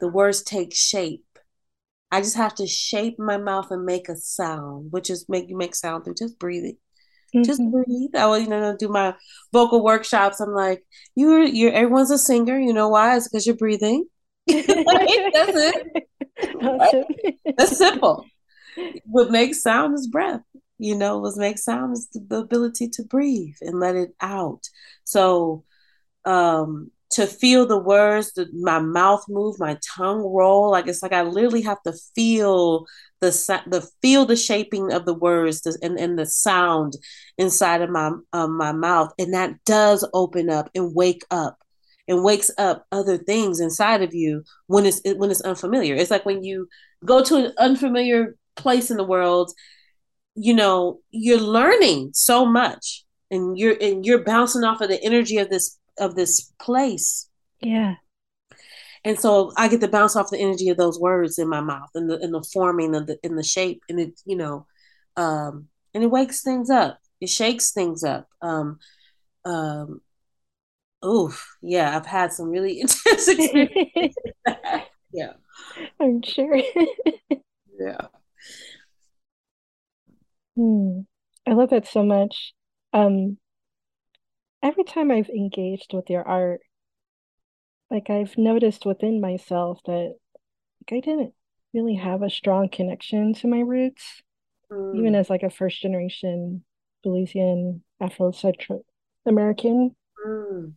[0.00, 1.24] the words take shape.
[2.10, 5.56] I just have to shape my mouth and make a sound, which is make you
[5.56, 6.76] make sound through just breathing.
[7.36, 7.44] Mm-hmm.
[7.44, 8.14] Just breathe.
[8.16, 9.14] I will, you know, do my
[9.52, 10.40] vocal workshops.
[10.40, 12.58] I'm like, you're, you're, everyone's a singer.
[12.58, 13.16] You know why?
[13.16, 14.06] It's because you're breathing.
[14.46, 16.08] That's it.
[16.62, 17.04] Awesome.
[17.56, 18.26] That's simple.
[19.06, 20.42] What makes sound is breath.
[20.78, 24.68] You know, what makes sound is the ability to breathe and let it out.
[25.04, 25.64] So,
[26.26, 30.70] um, to feel the words, the, my mouth move, my tongue roll.
[30.70, 32.86] Like it's like I literally have to feel
[33.20, 33.30] the
[33.66, 36.94] the feel the shaping of the words and, and the sound
[37.38, 41.58] inside of my um, my mouth, and that does open up and wake up
[42.08, 45.94] and wakes up other things inside of you when it's when it's unfamiliar.
[45.94, 46.68] It's like when you
[47.04, 49.52] go to an unfamiliar place in the world,
[50.34, 55.38] you know, you're learning so much and you're and you're bouncing off of the energy
[55.38, 57.28] of this of this place.
[57.60, 57.94] Yeah.
[59.04, 61.90] And so I get to bounce off the energy of those words in my mouth
[61.94, 64.66] and the in the forming of the in the shape and it, you know,
[65.16, 66.98] um, and it wakes things up.
[67.20, 68.28] It shakes things up.
[68.42, 68.78] Um,
[69.44, 70.00] um,
[71.04, 74.14] oof, yeah, I've had some really intense experiences.
[75.12, 75.32] yeah.
[76.00, 76.60] I'm sure.
[77.78, 78.08] yeah.
[80.56, 81.00] Hmm.
[81.46, 82.54] I love that so much.
[82.92, 83.38] Um,
[84.62, 86.60] every time I've engaged with your art,
[87.90, 90.14] like I've noticed within myself that
[90.90, 91.34] like, I didn't
[91.72, 94.22] really have a strong connection to my roots,
[94.70, 94.96] mm.
[94.96, 96.64] even as like a first generation
[97.04, 98.80] Belizean Afrocentric
[99.24, 99.94] American.
[100.26, 100.72] Mm.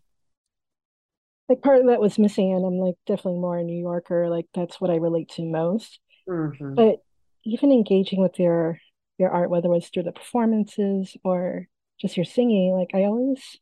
[1.48, 4.30] Like part of that was missing, and I'm like definitely more a New Yorker.
[4.30, 6.00] Like that's what I relate to most.
[6.28, 6.76] Mm-hmm.
[6.76, 6.98] But
[7.44, 8.80] even engaging with your
[9.18, 11.68] your art, whether it's through the performances or
[12.00, 13.58] just your singing, like I always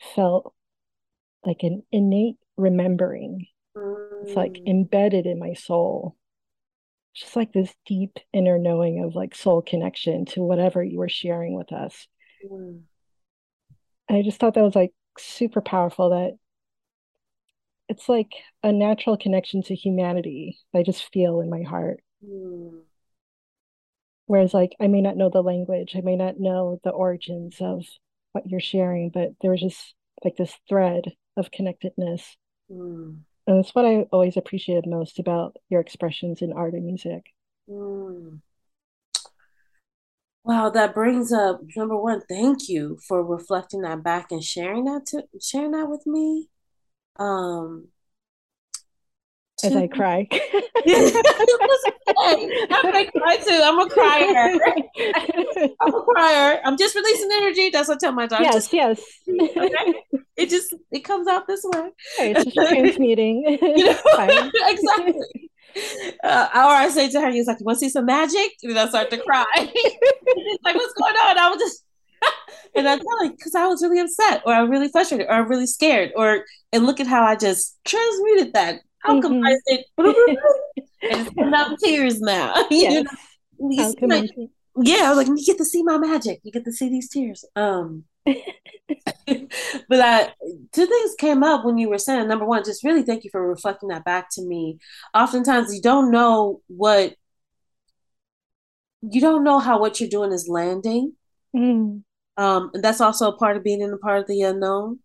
[0.00, 0.54] felt
[1.44, 3.46] like an innate remembering.
[3.76, 4.24] Mm.
[4.24, 4.66] It's like mm.
[4.66, 6.16] embedded in my soul.
[7.14, 11.54] Just like this deep inner knowing of like soul connection to whatever you were sharing
[11.56, 12.06] with us.
[12.50, 12.82] Mm.
[14.08, 16.32] I just thought that was like super powerful that
[17.88, 18.32] it's like
[18.62, 22.02] a natural connection to humanity I just feel in my heart.
[22.24, 22.82] Mm.
[24.26, 27.84] Whereas like I may not know the language, I may not know the origins of
[28.32, 31.04] what you're sharing, but there was just like this thread
[31.36, 32.36] of connectedness.
[32.70, 33.20] Mm.
[33.46, 37.24] And that's what I always appreciated most about your expressions in art and music.
[37.68, 38.40] Mm.
[40.44, 45.06] Wow, that brings up number one, thank you for reflecting that back and sharing that
[45.06, 46.48] to sharing that with me.
[47.18, 47.88] Um
[49.64, 50.26] as I cry.
[52.18, 53.60] I'm gonna cry too.
[53.62, 54.58] I'm a crier.
[55.80, 56.60] I'm a crier.
[56.64, 57.70] I'm just releasing energy.
[57.70, 58.40] That's what I tell my dog.
[58.42, 59.00] Yes, yes.
[59.28, 59.94] Okay?
[60.36, 61.90] It just it comes out this way.
[62.18, 63.58] it's just transmuting.
[63.60, 64.50] You know?
[64.66, 65.50] exactly.
[66.24, 68.78] Uh, or I say to her, "He's like, you want to see some magic?" And
[68.78, 69.44] I start to cry.
[69.54, 71.38] like, what's going on?
[71.38, 71.84] I was just
[72.74, 75.48] and I tell like because I was really upset or I'm really frustrated or I'm
[75.48, 79.84] really scared or and look at how I just transmuted that how come I said
[81.38, 82.54] and out tears now?
[83.62, 83.94] Yes.
[84.00, 84.16] you know?
[84.16, 84.30] like,
[84.82, 86.40] yeah, I was like, you get to see my magic.
[86.44, 87.44] You get to see these tears.
[87.54, 90.32] Um but I
[90.72, 93.46] two things came up when you were saying number one, just really thank you for
[93.46, 94.78] reflecting that back to me.
[95.14, 97.14] Oftentimes you don't know what
[99.02, 101.14] you don't know how what you're doing is landing.
[101.54, 102.02] Mm.
[102.36, 105.00] Um, and that's also a part of being in a part of the unknown.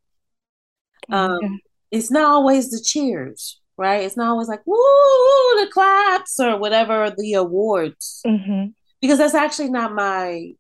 [1.09, 1.59] Um, okay.
[1.91, 4.03] It's not always the cheers right?
[4.03, 8.21] It's not always like, woo, the claps or whatever, the awards.
[8.25, 8.67] Mm-hmm.
[9.01, 10.53] Because that's actually not my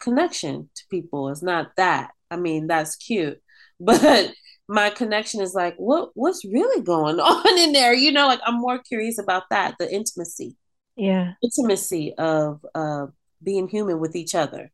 [0.00, 1.28] connection to people.
[1.28, 2.10] It's not that.
[2.30, 3.40] I mean, that's cute.
[3.82, 4.34] But
[4.68, 7.94] my connection is like, what what's really going on in there?
[7.94, 10.54] You know, like I'm more curious about that, the intimacy.
[10.96, 11.32] Yeah.
[11.42, 13.06] Intimacy of uh
[13.42, 14.70] being human with each other.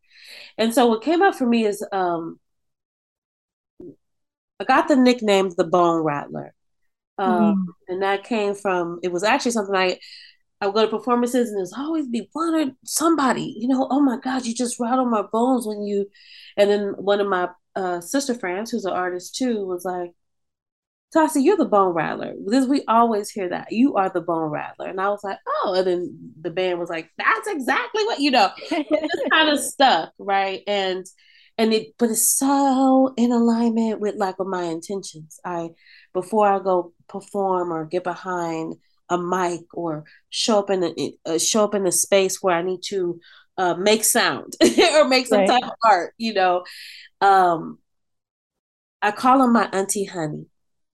[0.58, 2.40] And so what came up for me is um
[4.58, 6.52] I got the nickname the bone rattler.
[7.18, 7.92] Um, mm-hmm.
[7.92, 9.98] and that came from it was actually something I
[10.60, 14.00] I would go to performances and there's always be one or somebody, you know, oh
[14.00, 16.06] my God, you just rattle my bones when you
[16.56, 20.12] and then one of my uh, sister friends who's an artist too was like,
[21.14, 22.34] Tossie, you're the bone rattler.
[22.44, 23.70] Because we always hear that.
[23.70, 24.88] You are the bone rattler.
[24.88, 28.30] And I was like, oh, and then the band was like, that's exactly what you
[28.30, 28.50] know.
[28.70, 30.62] this kind of stuck, right?
[30.66, 31.06] And
[31.58, 35.40] and it but it's so in alignment with like with my intentions.
[35.44, 35.70] I
[36.12, 38.76] before I go perform or get behind
[39.08, 42.62] a mic or show up in a uh, show up in a space where I
[42.62, 43.20] need to
[43.56, 44.54] uh, make sound
[44.94, 45.48] or make some right.
[45.48, 46.64] type of art, you know.
[47.20, 47.78] Um,
[49.00, 50.46] I call him my auntie honey.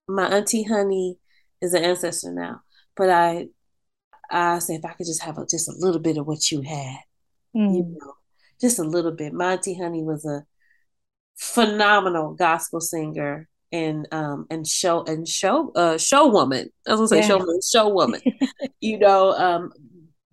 [0.07, 1.19] My auntie honey
[1.61, 2.61] is an ancestor now,
[2.97, 3.49] but I
[4.31, 6.61] I say if I could just have a, just a little bit of what you
[6.63, 6.99] had,
[7.57, 7.75] mm.
[7.75, 8.15] you know,
[8.61, 9.33] just a little bit.
[9.33, 10.45] My auntie honey was a
[11.43, 16.71] phenomenal gospel singer and um and show and show uh show woman.
[16.87, 17.27] I was gonna say yeah.
[17.27, 18.21] show woman, show woman.
[18.81, 19.73] you know, um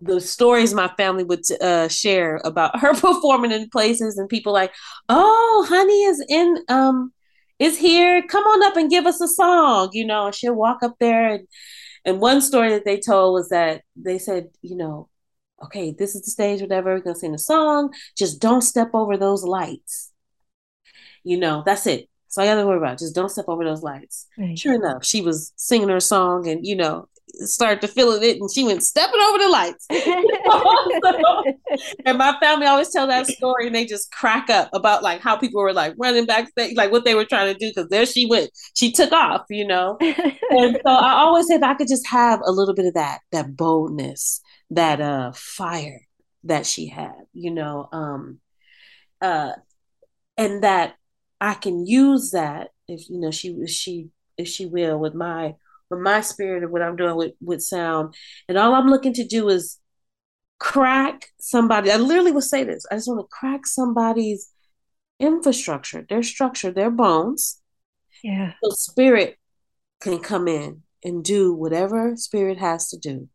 [0.00, 4.72] the stories my family would uh, share about her performing in places and people like,
[5.08, 7.12] oh, honey is in um
[7.58, 8.22] is here.
[8.22, 10.26] Come on up and give us a song, you know.
[10.26, 11.48] And she'll walk up there and
[12.04, 15.08] and one story that they told was that they said, you know,
[15.62, 17.92] okay, this is the stage, whatever, we're gonna sing a song.
[18.16, 20.09] Just don't step over those lights.
[21.24, 22.08] You know, that's it.
[22.28, 22.98] So I got to worry about.
[22.98, 24.26] Just don't step over those lights.
[24.38, 24.58] Right.
[24.58, 28.50] Sure enough, she was singing her song, and you know, started to feel it, and
[28.52, 29.86] she went stepping over the lights.
[32.06, 35.36] and my family always tell that story, and they just crack up about like how
[35.36, 38.26] people were like running backstage, like what they were trying to do, because there she
[38.26, 39.96] went, she took off, you know.
[40.00, 43.20] and so I always say if I could just have a little bit of that,
[43.32, 46.02] that boldness, that uh fire
[46.44, 48.40] that she had, you know, um,
[49.20, 49.52] uh,
[50.36, 50.94] and that
[51.40, 55.54] I can use that if you know she she if she will with my
[55.90, 58.14] with my spirit and what I'm doing with with sound,
[58.48, 59.78] and all I'm looking to do is
[60.58, 61.90] crack somebody.
[61.90, 62.84] I literally would say this.
[62.90, 64.50] I just want to crack somebody's
[65.18, 67.60] infrastructure, their structure, their bones.
[68.22, 68.52] Yeah.
[68.62, 69.38] So spirit
[70.00, 73.28] can come in and do whatever spirit has to do.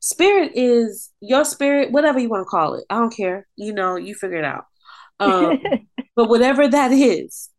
[0.00, 2.84] Spirit is your spirit, whatever you want to call it.
[2.88, 3.46] I don't care.
[3.56, 4.64] You know, you figure it out.
[5.20, 5.58] Um,
[6.16, 7.50] but whatever that is,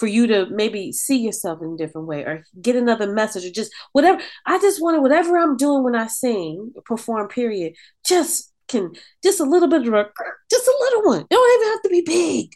[0.00, 3.50] for you to maybe see yourself in a different way or get another message or
[3.50, 4.20] just whatever.
[4.46, 8.92] I just wanted whatever I'm doing when I sing, perform, period, just can
[9.22, 10.06] just a little bit of a
[10.50, 11.20] just a little one.
[11.20, 12.52] It don't even have to be big.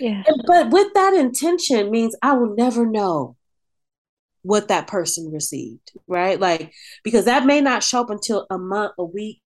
[0.00, 0.22] Yeah.
[0.46, 3.36] But with that intention means I will never know
[4.42, 6.40] what that person received, right?
[6.40, 6.72] Like
[7.04, 9.40] because that may not show up until a month, a week,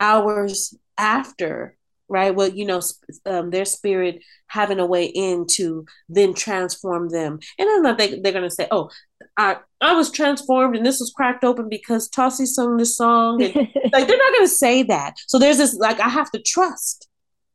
[0.00, 1.76] hours after
[2.10, 2.34] right?
[2.34, 2.82] Well, you know,
[3.24, 7.38] um, their spirit having a way in to then transform them.
[7.56, 8.90] And I'm not they, they're going to say, oh,
[9.36, 13.40] I, I was transformed and this was cracked open because Tossie sung this song.
[13.40, 13.54] And,
[13.92, 15.14] like, they're not going to say that.
[15.28, 17.08] So there's this, like, I have to trust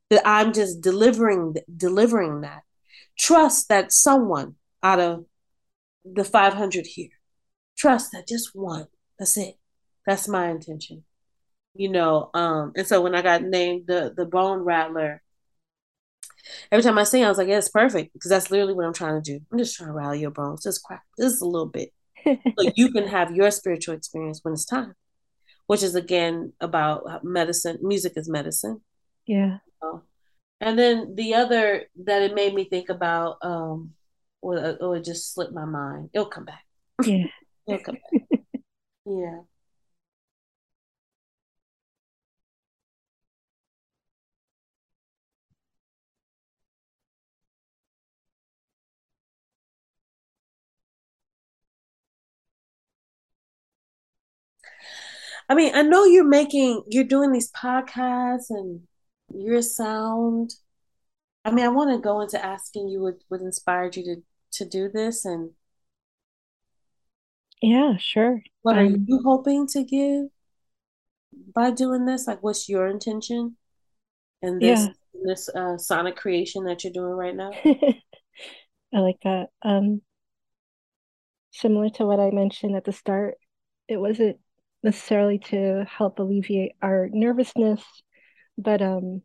[0.10, 2.64] that I'm just delivering, delivering that.
[3.20, 5.26] Trust that someone out of
[6.06, 7.10] the 500 here,
[7.78, 8.88] trust that just one,
[9.20, 9.58] that's it.
[10.06, 11.04] That's my intention
[11.76, 12.30] you know.
[12.34, 15.22] Um, and so when I got named the the Bone Rattler,
[16.72, 18.94] every time I sing, I was like, yeah, it's perfect because that's literally what I'm
[18.94, 19.44] trying to do.
[19.52, 21.92] I'm just trying to rally your bones, just crack just a little bit,
[22.26, 24.96] so you can have your spiritual experience when it's time.
[25.68, 27.80] Which is again about medicine.
[27.82, 28.82] Music is medicine.
[29.26, 29.58] Yeah.
[30.62, 33.94] and then the other that it made me think about, um,
[34.42, 36.12] or, or it just slipped my mind.
[36.14, 36.64] It'll come back.
[37.04, 37.26] Yeah.
[37.68, 38.40] It'll come back.
[39.06, 39.40] yeah.
[55.48, 58.82] I mean, I know you're making, you're doing these podcasts and
[59.34, 60.56] your sound.
[61.44, 64.22] I mean, I want to go into asking you what, what inspired you to
[64.56, 65.52] to do this and
[67.62, 68.42] yeah, sure.
[68.62, 70.26] What um, are you hoping to give
[71.54, 72.28] by doing this?
[72.28, 73.58] Like, what's your intention
[74.42, 74.92] and this yeah.
[75.24, 77.52] this uh, sonic creation that you're doing right now?
[78.94, 79.48] I like that.
[79.64, 80.02] Um,
[81.52, 83.36] similar to what I mentioned at the start,
[83.88, 84.38] it wasn't
[84.86, 87.84] necessarily to help alleviate our nervousness,
[88.58, 89.22] but um,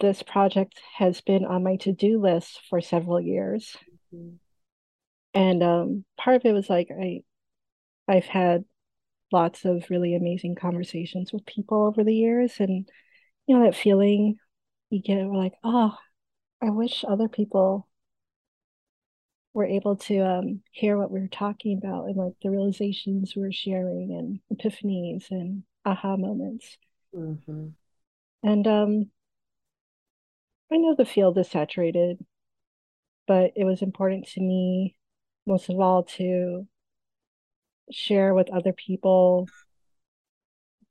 [0.00, 3.76] this project has been on my to-do list for several years.
[4.14, 4.36] Mm-hmm.
[5.34, 7.22] And um, part of it was like I
[8.08, 8.64] I've had
[9.32, 12.86] lots of really amazing conversations with people over the years and
[13.46, 14.36] you know that feeling
[14.90, 15.96] you get like, oh,
[16.60, 17.88] I wish other people
[19.54, 23.42] were able to um, hear what we were talking about and like the realizations we
[23.42, 26.78] were sharing and epiphanies and aha moments.
[27.14, 27.68] Mm-hmm.
[28.42, 29.10] And um,
[30.72, 32.24] I know the field is saturated,
[33.26, 34.96] but it was important to me,
[35.46, 36.66] most of all, to
[37.90, 39.48] share with other people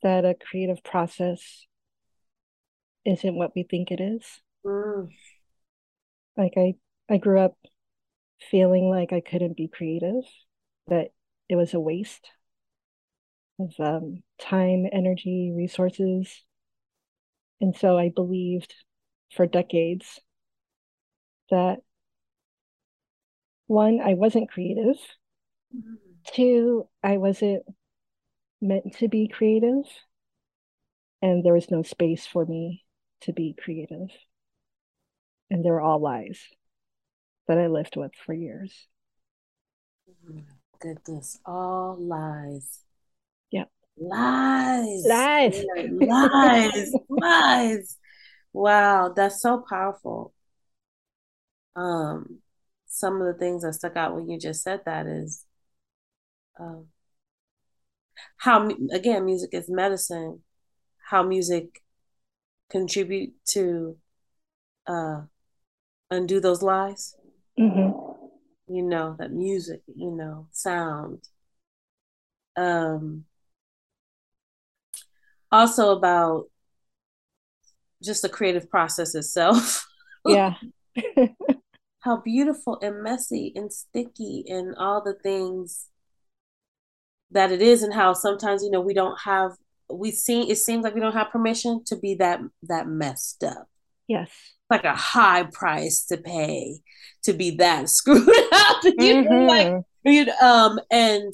[0.04, 1.66] that a creative process
[3.06, 4.24] isn't what we think it is.
[4.66, 5.10] Mm.
[6.38, 6.76] Like I,
[7.10, 7.58] I grew up
[8.50, 10.24] feeling like I couldn't be creative,
[10.88, 11.10] that
[11.48, 12.30] it was a waste
[13.60, 16.44] of um, time, energy, resources.
[17.60, 18.74] And so I believed
[19.36, 20.20] for decades
[21.50, 21.80] that
[23.68, 24.98] one, I wasn't creative.
[25.76, 25.96] Mm-hmm.
[26.34, 27.64] Two, I wasn't
[28.62, 29.86] meant to be creative.
[31.22, 32.84] And there was no space for me
[33.22, 34.10] to be creative.
[35.52, 36.40] And they're all lies
[37.52, 38.88] that I lived with for years.
[40.80, 42.80] Goodness, all lies.
[43.52, 43.66] Yeah.
[43.98, 45.04] Lies.
[45.06, 45.66] Lies.
[45.92, 46.94] lies.
[47.10, 47.98] lies.
[48.54, 50.34] Wow, that's so powerful.
[51.76, 52.40] Um,
[52.88, 55.44] some of the things that stuck out when you just said that is
[56.58, 56.86] um,
[58.38, 60.40] how again music is medicine,
[61.10, 61.84] how music
[62.70, 63.98] contribute to
[64.88, 65.24] uh,
[66.10, 67.18] undo those lies.
[67.60, 68.74] Mm-hmm.
[68.74, 71.28] You know, that music, you know, sound.
[72.56, 73.26] Um,
[75.52, 76.46] also about
[78.04, 79.88] just the creative process itself.
[80.24, 80.54] Yeah.
[82.02, 85.88] how beautiful and messy and sticky and all the things
[87.32, 89.54] that it is and how sometimes you know we don't have
[89.90, 93.68] we see it seems like we don't have permission to be that that messed up
[94.08, 94.30] yes
[94.72, 96.80] like a high price to pay
[97.24, 98.84] to be that screwed up.
[98.84, 99.30] you mm-hmm.
[99.30, 100.10] know, like mm-hmm.
[100.10, 101.34] you know, um and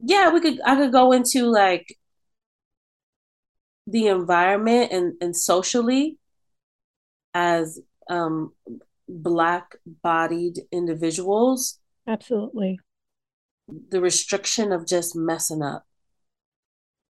[0.00, 1.96] yeah, we could I could go into like
[3.86, 6.18] the environment and and socially
[7.34, 8.52] as um
[9.08, 11.78] black bodied individuals.
[12.06, 12.80] Absolutely.
[13.90, 15.87] The restriction of just messing up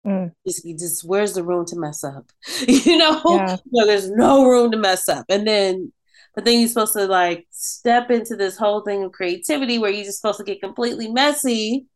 [0.09, 0.33] Mm.
[0.47, 2.31] Just, just where's the room to mess up?
[2.67, 3.57] you know, yeah.
[3.71, 5.27] no, there's no room to mess up.
[5.29, 5.93] And then,
[6.35, 10.05] but then you're supposed to like step into this whole thing of creativity where you're
[10.05, 11.87] just supposed to get completely messy.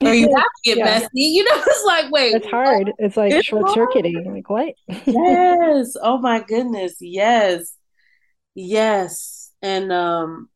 [0.00, 0.84] Or you have to get yeah.
[0.84, 1.08] messy.
[1.14, 2.34] You know, it's like, wait.
[2.34, 2.92] It's hard.
[2.98, 4.32] It's like short circuiting.
[4.32, 4.74] Like, what?
[5.06, 5.96] yes.
[6.02, 6.96] Oh my goodness.
[7.00, 7.74] Yes.
[8.54, 9.52] Yes.
[9.62, 10.48] And um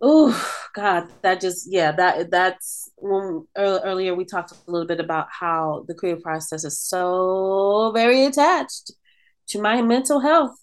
[0.00, 5.28] oh God, that just yeah, that that's when earlier we talked a little bit about
[5.30, 8.92] how the creative process is so very attached
[9.48, 10.56] to my mental health.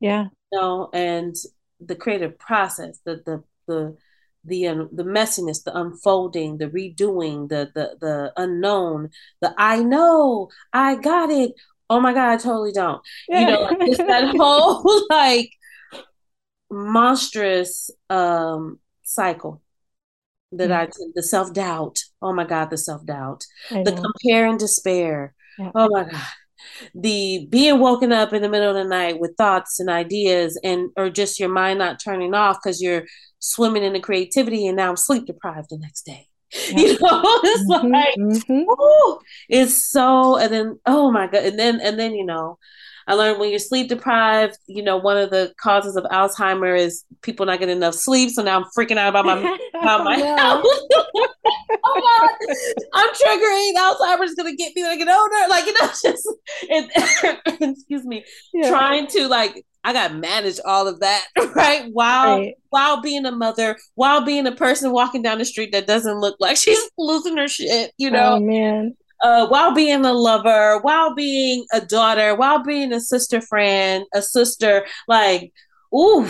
[0.00, 0.24] Yeah.
[0.52, 1.34] You know, and
[1.80, 3.96] the creative process, the the the
[4.44, 9.10] the um, the messiness, the unfolding, the redoing, the the the unknown,
[9.40, 11.52] the I know, I got it.
[11.90, 13.02] Oh my god, I totally don't.
[13.28, 13.40] Yeah.
[13.40, 15.50] You know, like that whole like
[16.74, 19.62] monstrous um cycle
[20.52, 20.82] that yeah.
[20.82, 21.98] I the self doubt.
[22.22, 25.34] Oh my god, the self doubt, the compare and despair.
[25.58, 25.70] Yeah.
[25.74, 26.22] Oh my god,
[26.94, 30.90] the being woken up in the middle of the night with thoughts and ideas and
[30.96, 33.04] or just your mind not turning off because you're
[33.38, 36.28] swimming in the creativity and now I'm sleep deprived the next day.
[36.70, 36.78] Yeah.
[36.78, 39.24] You know, it's mm-hmm, like mm-hmm.
[39.48, 42.58] it's so and then oh my god, and then and then you know,
[43.06, 47.04] I learned when you're sleep deprived, you know, one of the causes of Alzheimer is
[47.22, 48.30] people not getting enough sleep.
[48.30, 50.64] So now I'm freaking out about my about my health.
[51.84, 52.30] oh God,
[52.94, 53.74] I'm triggering.
[53.76, 55.34] Alzheimer's gonna get me when I get older.
[55.48, 58.68] Like you know, just and, excuse me, yeah.
[58.68, 61.90] trying to like I got to manage all of that, right?
[61.92, 62.54] While right.
[62.70, 66.36] while being a mother, while being a person walking down the street that doesn't look
[66.40, 68.36] like she's losing her shit, you know.
[68.36, 73.40] Oh man uh, while being a lover, while being a daughter, while being a sister
[73.40, 75.50] friend, a sister, like,
[75.94, 76.28] ooh,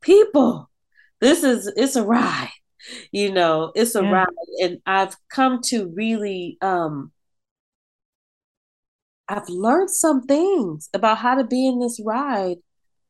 [0.00, 0.68] people,
[1.20, 2.50] this is it's a ride,
[3.12, 4.10] you know, it's a yeah.
[4.10, 4.26] ride,
[4.60, 7.12] and I've come to really, um,
[9.28, 12.56] I've learned some things about how to be in this ride.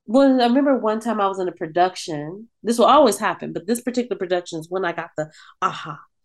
[0.04, 2.48] Well, I remember one time I was in a production.
[2.62, 5.30] This will always happen, but this particular production is when I got the
[5.62, 6.15] aha was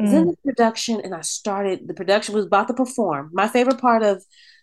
[0.00, 0.12] mm.
[0.12, 3.30] in the production and I started the production was about to perform.
[3.32, 4.22] My favorite part of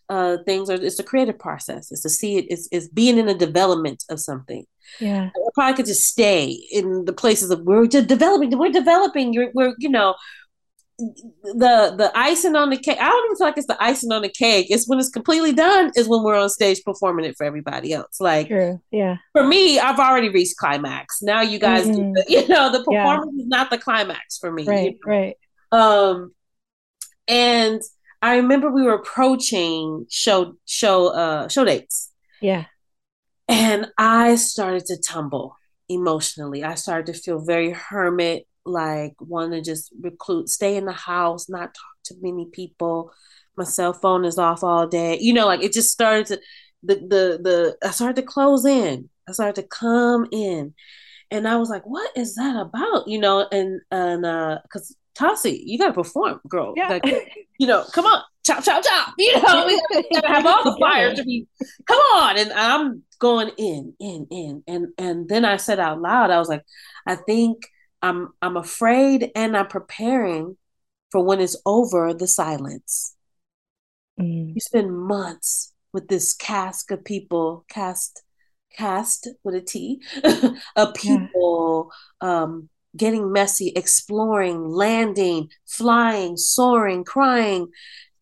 [0.09, 1.91] uh, things are it's the creative process.
[1.91, 2.45] It's to see it.
[2.45, 4.65] it is is being in the development of something.
[4.99, 8.57] Yeah, I probably could just stay in the places of we're developing.
[8.57, 9.34] We're developing.
[9.34, 10.15] You're, we're you know
[11.43, 12.97] the the icing on the cake.
[12.99, 14.68] I don't even feel like it's the icing on the cake.
[14.70, 15.91] It's when it's completely done.
[15.95, 18.20] Is when we're on stage performing it for everybody else.
[18.20, 18.80] Like, True.
[18.91, 19.18] yeah.
[19.34, 21.22] For me, I've already reached climax.
[21.22, 22.14] Now you guys, mm-hmm.
[22.14, 23.43] the, you know, the performance yeah.
[23.43, 24.66] is not the climax for me.
[24.66, 24.84] Right.
[24.84, 25.12] You know?
[25.12, 25.36] Right.
[25.72, 26.34] Um,
[27.28, 27.82] and
[28.22, 32.12] I remember we were approaching show show uh show dates.
[32.41, 32.66] Yeah.
[33.47, 35.58] And I started to tumble
[35.89, 36.64] emotionally.
[36.64, 41.49] I started to feel very hermit like want to just reclude, stay in the house,
[41.49, 43.12] not talk to many people.
[43.57, 45.18] My cell phone is off all day.
[45.20, 46.39] You know, like it just started to
[46.84, 49.09] the the the I started to close in.
[49.28, 50.74] I started to come in.
[51.30, 53.07] And I was like, what is that about?
[53.07, 56.74] You know, and and uh because Tossie, you gotta perform, girl.
[56.76, 56.89] Yeah.
[56.89, 57.05] Like,
[57.57, 59.14] you know, come on, chop, chop, chop.
[59.18, 61.47] You know, we gotta have all the fire to be
[61.88, 62.38] come on.
[62.38, 64.64] And I'm going in, in, in.
[64.68, 66.64] And and then I said out loud, I was like,
[67.05, 67.64] I think
[68.02, 70.58] I'm I'm afraid and I'm preparing
[71.12, 73.16] for when it's over the silence.
[74.20, 74.56] Mm.
[74.56, 78.24] You spend months with this cast of people, cast
[78.76, 80.02] cast with a T,
[80.76, 81.91] of people
[82.22, 82.43] yeah.
[82.43, 87.68] um, getting messy, exploring, landing, flying, soaring, crying,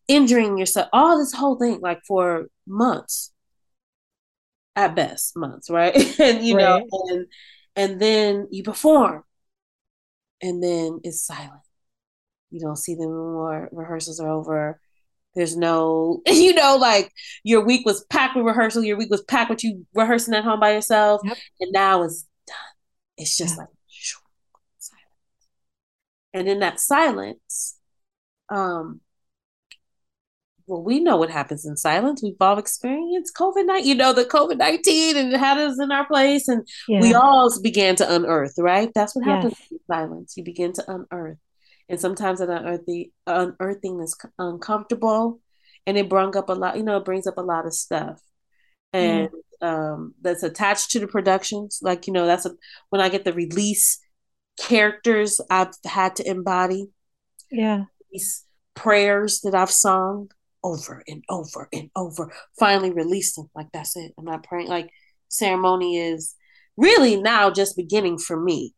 [0.08, 3.32] injuring yourself, all this whole thing, like for months,
[4.76, 5.94] at best, months, right?
[6.20, 6.62] and you right.
[6.64, 7.26] know, and
[7.76, 9.22] and then you perform
[10.42, 11.62] and then it's silent.
[12.50, 13.68] You don't see them anymore.
[13.72, 14.80] Rehearsals are over.
[15.34, 17.12] There's no, you know, like
[17.44, 18.82] your week was packed with rehearsal.
[18.82, 21.36] Your week was packed with you rehearsing at home by yourself, yep.
[21.60, 22.56] and now it's done.
[23.16, 23.68] It's just like
[24.78, 24.90] silence.
[26.34, 27.78] And in that silence,
[28.48, 29.00] um,
[30.70, 32.22] well, we know what happens in silence.
[32.22, 36.06] We've all experienced COVID nineteen, you know, the COVID nineteen and had us in our
[36.06, 37.00] place, and yeah.
[37.00, 38.54] we all began to unearth.
[38.56, 39.72] Right, that's what happens yes.
[39.72, 40.34] in silence.
[40.36, 41.38] You begin to unearth,
[41.88, 45.40] and sometimes that unearthing, unearthing is uncomfortable,
[45.88, 46.76] and it brung up a lot.
[46.76, 48.20] You know, it brings up a lot of stuff,
[48.92, 49.66] and mm.
[49.66, 51.80] um, that's attached to the productions.
[51.82, 52.52] Like you know, that's a,
[52.90, 53.98] when I get the release
[54.56, 56.90] characters I've had to embody.
[57.50, 57.86] Yeah.
[58.12, 58.44] These
[58.74, 60.30] prayers that I've sung
[60.62, 62.32] over and over and over.
[62.58, 63.50] Finally released them.
[63.54, 64.12] Like that's it.
[64.18, 64.68] I'm not praying.
[64.68, 64.90] Like
[65.28, 66.34] ceremony is
[66.76, 68.74] really now just beginning for me.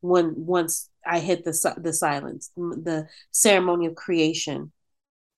[0.00, 4.72] When once I hit the the silence, the ceremony of creation,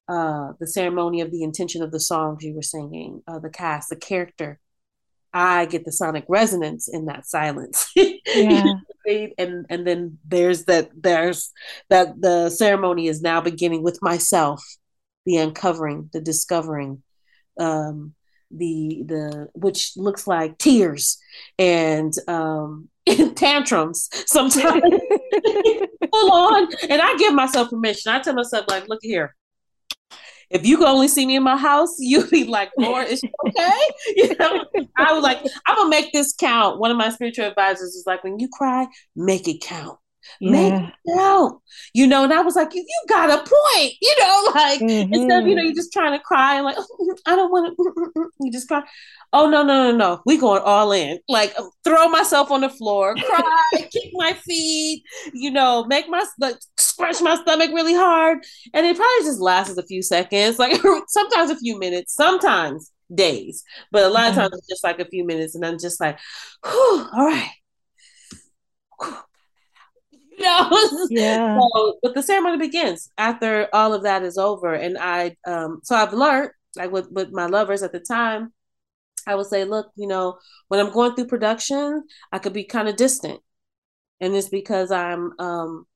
[0.09, 3.91] uh, the ceremony of the intention of the songs you were singing, uh, the cast,
[3.91, 4.61] the character.
[5.35, 7.93] I get the sonic resonance in that silence.
[8.35, 8.75] Yeah.
[9.37, 11.51] and and then there's that there's
[11.91, 14.63] that the ceremony is now beginning with myself
[15.25, 17.03] the uncovering, the discovering,
[17.59, 18.15] um,
[18.51, 21.19] the the which looks like tears
[21.59, 22.89] and um,
[23.35, 24.83] tantrums sometimes
[26.13, 29.35] full on and i give myself permission i tell myself like look here
[30.53, 33.31] if you could only see me in my house, you'd be like, Lord, is she
[33.49, 33.91] okay?
[34.17, 34.65] You know,
[34.99, 36.79] I was like, I'm gonna make this count.
[36.79, 39.99] One of my spiritual advisors was like, when you cry, make it count.
[40.41, 40.51] Yeah.
[40.51, 41.61] Make it count.
[41.95, 45.15] You know, and I was like, you, you got a point, you know, like mm-hmm.
[45.15, 45.67] instead of, you know, mm-hmm.
[45.67, 48.27] you're just trying to cry and like, oh, mm, I don't want to, mm, mm,
[48.41, 48.83] you just cry
[49.33, 52.69] oh no no no no we going all in like um, throw myself on the
[52.69, 55.03] floor cry kick my feet
[55.33, 58.39] you know make my like scratch my stomach really hard
[58.75, 63.65] and it probably just lasts a few seconds like sometimes a few minutes sometimes days
[63.91, 64.41] but a lot of mm-hmm.
[64.41, 66.19] times it's just like a few minutes and i'm just like
[66.65, 67.51] all right
[69.01, 69.17] you
[70.43, 75.35] know yeah so, but the ceremony begins after all of that is over and i
[75.47, 78.53] um so i've learned like with with my lovers at the time
[79.27, 80.39] I would say, look, you know,
[80.69, 83.41] when I'm going through production, I could be kind of distant.
[84.21, 85.87] And it's because I'm um,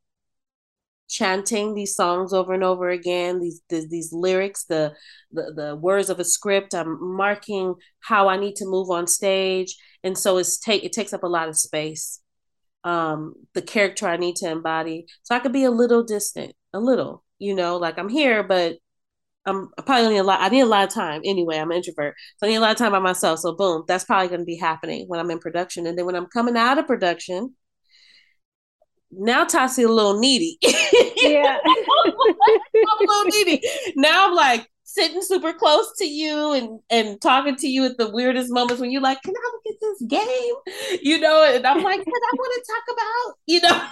[1.08, 4.94] chanting these songs over and over again, these these, these lyrics, the,
[5.32, 6.74] the the words of a script.
[6.74, 9.76] I'm marking how I need to move on stage.
[10.02, 12.20] And so it's take it takes up a lot of space.
[12.86, 15.06] Um, the character I need to embody.
[15.24, 18.78] So I could be a little distant, a little, you know, like I'm here, but
[19.46, 20.40] I'm probably need a lot.
[20.40, 21.58] I need a lot of time anyway.
[21.58, 23.40] I'm an introvert, so I need a lot of time by myself.
[23.40, 26.16] So boom, that's probably going to be happening when I'm in production, and then when
[26.16, 27.54] I'm coming out of production,
[29.10, 30.58] now Tossie a little needy.
[31.18, 33.62] Yeah, I'm a little needy.
[33.96, 38.10] Now I'm like sitting super close to you and and talking to you at the
[38.10, 41.82] weirdest moments when you're like, "Can I look at this game?" You know, and I'm
[41.82, 43.82] like, "What I want to talk about?" You know,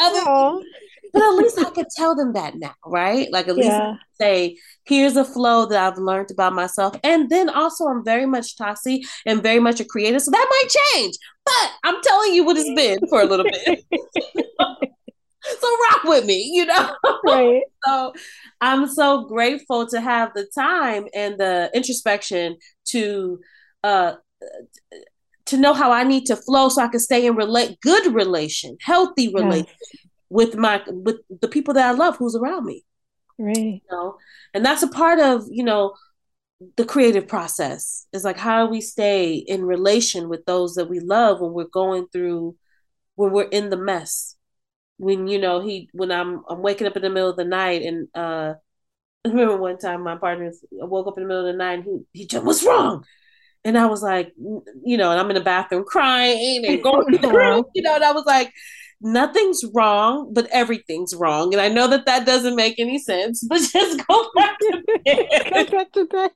[0.02, 0.64] other
[1.12, 3.32] but at least I could tell them that now, right?
[3.32, 3.90] Like at yeah.
[3.90, 6.94] least say, here's a flow that I've learned about myself.
[7.02, 10.18] And then also I'm very much Tossie and very much a creator.
[10.18, 11.16] So that might change.
[11.44, 13.84] But I'm telling you what it's been for a little bit.
[15.60, 16.94] so rock with me, you know?
[17.24, 17.62] Right.
[17.84, 18.12] so
[18.60, 23.40] I'm so grateful to have the time and the introspection to
[23.84, 24.14] uh
[25.46, 28.76] to know how I need to flow so I can stay in relate good relation,
[28.80, 29.66] healthy relation
[30.28, 32.84] with my with the people that I love who's around me.
[33.38, 33.56] Right.
[33.56, 34.16] You know?
[34.54, 35.94] And that's a part of, you know,
[36.76, 38.06] the creative process.
[38.12, 41.64] Is like how do we stay in relation with those that we love when we're
[41.64, 42.56] going through
[43.16, 44.35] when we're in the mess.
[44.98, 47.82] When you know he when I'm I'm waking up in the middle of the night
[47.82, 48.54] and uh
[49.24, 51.84] I remember one time my partner woke up in the middle of the night and
[52.12, 53.04] he, he just what's wrong?
[53.64, 57.64] And I was like, you know, and I'm in the bathroom crying and going through,
[57.74, 58.52] you know, and I was like,
[59.00, 61.52] nothing's wrong, but everything's wrong.
[61.52, 65.28] And I know that that doesn't make any sense, but just go back to bed.
[65.52, 66.30] go back to bed.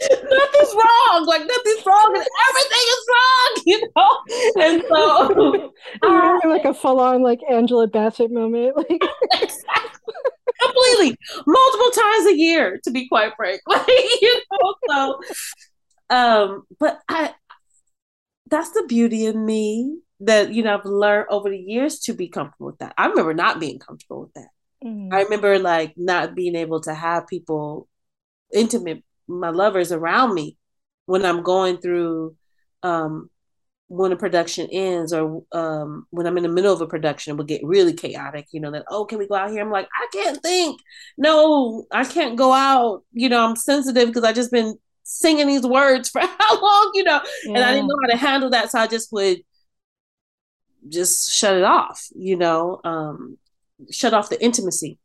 [0.00, 1.26] Nothing's wrong.
[1.26, 3.30] Like nothing's wrong, and everything is wrong.
[3.66, 4.18] You know,
[4.60, 5.72] and so
[6.02, 9.00] you're like a full-on like Angela Bassett moment, like
[9.32, 10.14] exactly,
[10.60, 11.16] completely
[11.46, 13.62] multiple times a year, to be quite frank.
[13.66, 15.20] Like you know, so
[16.10, 17.32] um, but I
[18.50, 22.28] that's the beauty of me that you know I've learned over the years to be
[22.28, 22.94] comfortable with that.
[22.98, 24.48] I remember not being comfortable with that.
[24.84, 25.14] Mm-hmm.
[25.14, 27.88] I remember like not being able to have people
[28.52, 30.56] intimate my lovers around me
[31.06, 32.36] when I'm going through
[32.82, 33.30] um
[33.88, 37.36] when a production ends or um when I'm in the middle of a production it
[37.36, 39.62] will get really chaotic, you know, that oh can we go out here?
[39.62, 40.80] I'm like, I can't think.
[41.18, 43.02] No, I can't go out.
[43.12, 47.04] You know, I'm sensitive because I just been singing these words for how long, you
[47.04, 47.54] know, yeah.
[47.54, 48.70] and I didn't know how to handle that.
[48.70, 49.42] So I just would
[50.88, 53.38] just shut it off, you know, um,
[53.90, 54.98] shut off the intimacy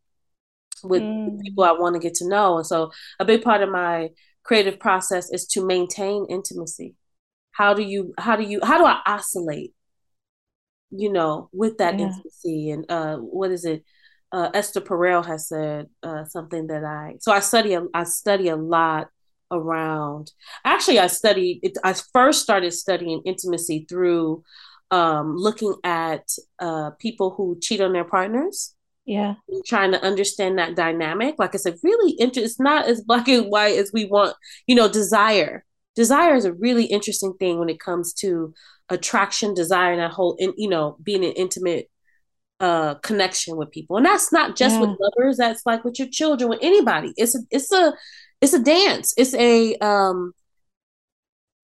[0.84, 1.42] with mm.
[1.42, 2.58] people I want to get to know.
[2.58, 4.10] And so a big part of my
[4.44, 6.96] creative process is to maintain intimacy.
[7.52, 9.74] How do you how do you how do I oscillate,
[10.92, 12.08] you know, with that yeah.
[12.08, 12.72] intimacy?
[12.72, 13.84] And uh what is it?
[14.32, 18.50] Uh, Esther Perel has said uh, something that I so I study a, I study
[18.50, 19.08] a lot
[19.52, 20.32] around
[20.64, 24.44] actually I studied it I first started studying intimacy through
[24.92, 26.28] um, looking at
[26.60, 28.76] uh, people who cheat on their partners.
[29.10, 29.34] Yeah.
[29.66, 31.34] Trying to understand that dynamic.
[31.40, 32.44] Like I said, really interesting.
[32.44, 34.36] It's not as black and white as we want,
[34.68, 35.66] you know, desire.
[35.96, 38.54] Desire is a really interesting thing when it comes to
[38.88, 41.90] attraction, desire, and that whole, in, you know, being an intimate
[42.60, 43.98] uh connection with people.
[43.98, 44.82] And that's not just yeah.
[44.82, 47.12] with lovers, that's like with your children, with anybody.
[47.18, 47.96] It's a it's a
[48.42, 49.16] it's a dance.
[49.18, 50.34] It's a um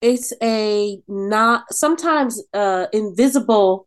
[0.00, 3.86] it's a not sometimes uh invisible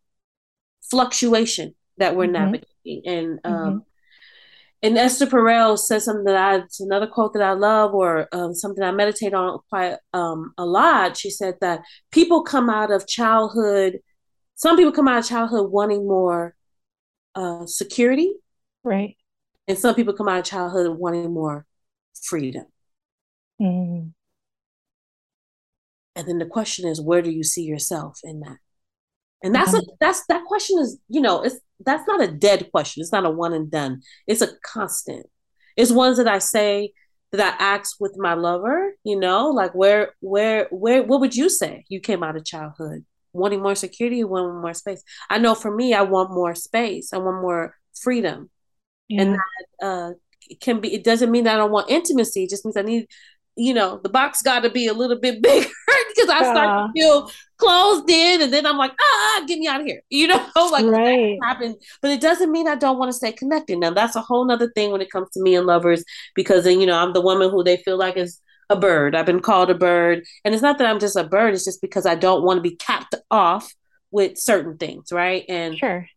[0.89, 2.33] fluctuation that we're mm-hmm.
[2.33, 2.69] navigating
[3.05, 3.77] and um mm-hmm.
[4.81, 8.53] and Esther Perel says something that I, it's another quote that I love, or um,
[8.53, 11.17] something I meditate on quite um, a lot.
[11.17, 11.81] She said that
[12.11, 13.99] people come out of childhood,
[14.55, 16.55] some people come out of childhood wanting more
[17.35, 18.33] uh, security,
[18.83, 19.15] right,
[19.67, 21.65] and some people come out of childhood wanting more
[22.21, 22.65] freedom.
[23.61, 24.13] Mm.
[26.15, 28.57] And then the question is, where do you see yourself in that?
[29.41, 33.01] And that's a, that's that question is you know it's that's not a dead question.
[33.01, 34.01] It's not a one and done.
[34.27, 35.25] It's a constant.
[35.77, 36.91] It's ones that I say
[37.31, 38.93] that I ask with my lover.
[39.03, 43.05] You know, like where where where what would you say you came out of childhood
[43.31, 45.03] wanting more security, wanting more space?
[45.29, 47.13] I know for me, I want more space.
[47.13, 48.49] I want more freedom,
[49.07, 49.21] yeah.
[49.21, 50.11] and that uh,
[50.61, 50.93] can be.
[50.93, 52.43] It doesn't mean that I don't want intimacy.
[52.43, 53.07] It just means I need
[53.55, 55.69] you know, the box got to be a little bit bigger
[56.09, 59.81] because I start to feel closed in, and then I'm like, ah, get me out
[59.81, 60.01] of here.
[60.09, 61.37] You know, like right.
[61.39, 61.75] that happened.
[62.01, 63.77] But it doesn't mean I don't want to stay connected.
[63.79, 66.03] Now that's a whole nother thing when it comes to me and lovers,
[66.35, 68.39] because then you know I'm the woman who they feel like is
[68.69, 69.15] a bird.
[69.15, 71.53] I've been called a bird, and it's not that I'm just a bird.
[71.53, 73.73] It's just because I don't want to be capped off
[74.11, 75.45] with certain things, right?
[75.49, 76.07] And sure.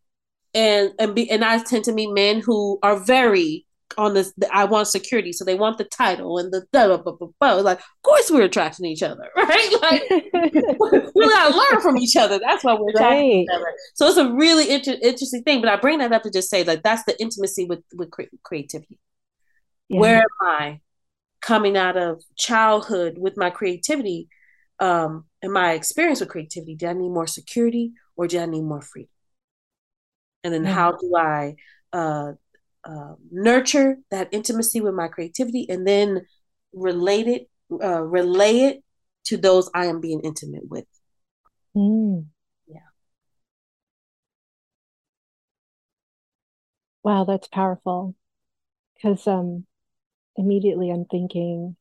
[0.53, 3.65] And and be, and I tend to meet men who are very
[3.97, 7.27] on this I want security, so they want the title and the blah, blah, blah,
[7.39, 7.53] blah.
[7.55, 9.73] like of course we're attracting each other, right?
[9.81, 10.03] Like
[11.15, 12.39] we gotta learn from each other.
[12.39, 13.43] That's why we're attracting right.
[13.43, 13.73] each other.
[13.95, 15.61] So it's a really inter- interesting thing.
[15.61, 18.23] But I bring that up to just say that that's the intimacy with with cre-
[18.43, 18.99] creativity.
[19.89, 19.99] Yeah.
[19.99, 20.81] Where am I
[21.41, 24.29] coming out of childhood with my creativity?
[24.79, 28.63] Um, and my experience with creativity, did I need more security or did I need
[28.63, 29.09] more freedom?
[30.43, 30.73] And then yeah.
[30.73, 31.55] how do I
[31.93, 32.33] uh,
[32.85, 36.25] uh, nurture that intimacy with my creativity and then
[36.73, 37.49] relate it,
[37.83, 38.83] uh, relay it
[39.25, 40.85] to those I am being intimate with.
[41.75, 42.25] Mm.
[42.67, 42.79] Yeah.
[47.03, 48.15] Wow, that's powerful.
[48.95, 49.65] Because um,
[50.35, 51.75] immediately I'm thinking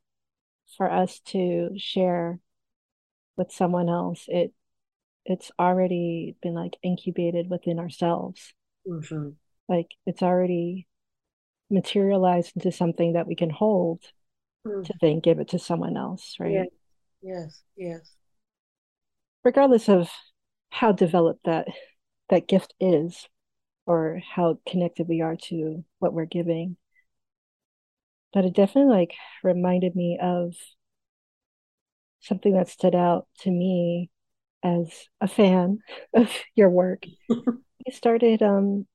[0.77, 2.41] for us to share
[3.37, 4.53] with someone else, it
[5.25, 8.55] it's already been like incubated within ourselves.
[8.89, 9.31] Mm-hmm.
[9.69, 10.87] Like it's already
[11.73, 14.01] materialize into something that we can hold
[14.67, 14.85] mm.
[14.85, 16.53] to then give it to someone else, right?
[16.53, 16.69] Yes,
[17.23, 18.13] yes, yes.
[19.45, 20.11] Regardless of
[20.71, 21.69] how developed that
[22.31, 23.29] that gift is
[23.87, 26.77] or how connected we are to what we're giving.
[28.33, 30.55] But it definitely like reminded me of
[32.21, 34.11] something that stood out to me
[34.63, 35.81] as a fan
[36.15, 37.05] of your work.
[37.29, 38.87] you started um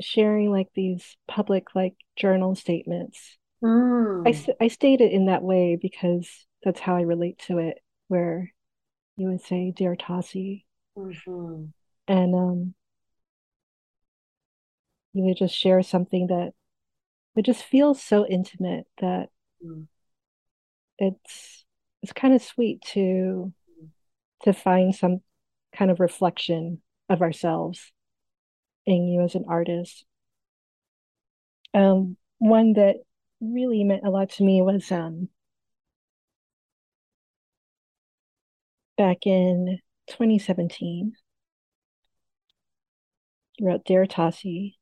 [0.00, 3.38] sharing like these public like journal statements.
[3.62, 4.26] Mm.
[4.26, 6.28] I, I state it in that way because
[6.62, 7.78] that's how I relate to it,
[8.08, 8.52] where
[9.16, 10.64] you would say, Dear Tossie.
[10.96, 11.64] Mm-hmm.
[12.08, 12.74] And um,
[15.12, 16.52] you would just share something that
[17.34, 19.28] would just feel so intimate that
[19.64, 19.86] mm.
[20.98, 21.64] it's
[22.02, 23.88] it's kind of sweet to mm.
[24.42, 25.20] to find some
[25.74, 27.92] kind of reflection of ourselves
[28.86, 30.04] in you as an artist.
[31.74, 32.96] Um, one that
[33.40, 35.28] really meant a lot to me was um,
[38.96, 39.78] back in
[40.08, 41.12] 2017.
[43.58, 44.76] You wrote Dear Tossie.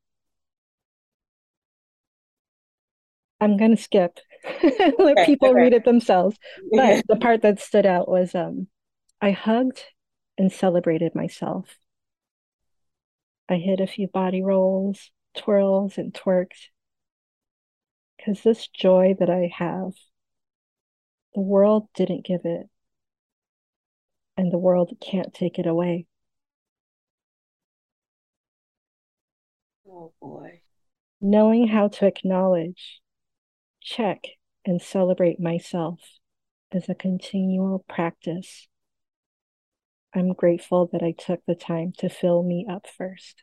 [3.41, 4.19] I'm gonna skip,
[4.63, 5.61] let okay, people okay.
[5.61, 6.37] read it themselves.
[6.73, 8.69] But the part that stood out was um,
[9.21, 9.83] I hugged
[10.39, 11.77] and celebrated myself.
[13.49, 16.69] I hit a few body rolls, twirls, and twerks.
[18.17, 19.93] Because this joy that I have,
[21.35, 22.69] the world didn't give it,
[24.37, 26.07] and the world can't take it away.
[29.87, 30.63] Oh boy.
[31.21, 33.01] Knowing how to acknowledge,
[33.83, 34.25] check,
[34.65, 36.01] and celebrate myself
[36.73, 38.69] is a continual practice
[40.15, 43.43] I'm grateful that I took the time to fill me up first.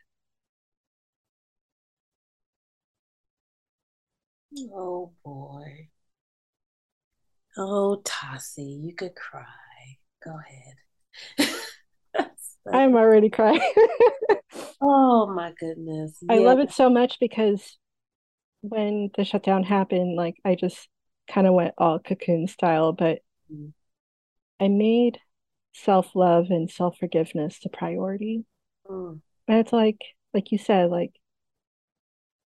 [4.72, 5.88] Oh boy.
[7.56, 9.44] Oh, Tossie, you could cry.
[10.24, 10.38] Go
[11.38, 11.60] ahead.
[12.72, 13.60] I'm already crying.
[14.80, 16.18] oh my goodness.
[16.30, 17.76] I love it so much because
[18.62, 20.88] when the shutdown happened, like I just
[21.28, 23.18] kind of went all cocoon style, but
[23.52, 23.68] mm-hmm.
[24.60, 25.18] I made
[25.72, 28.44] self love and self forgiveness to priority.
[28.88, 29.20] Mm.
[29.48, 30.00] And it's like,
[30.32, 31.12] like you said, like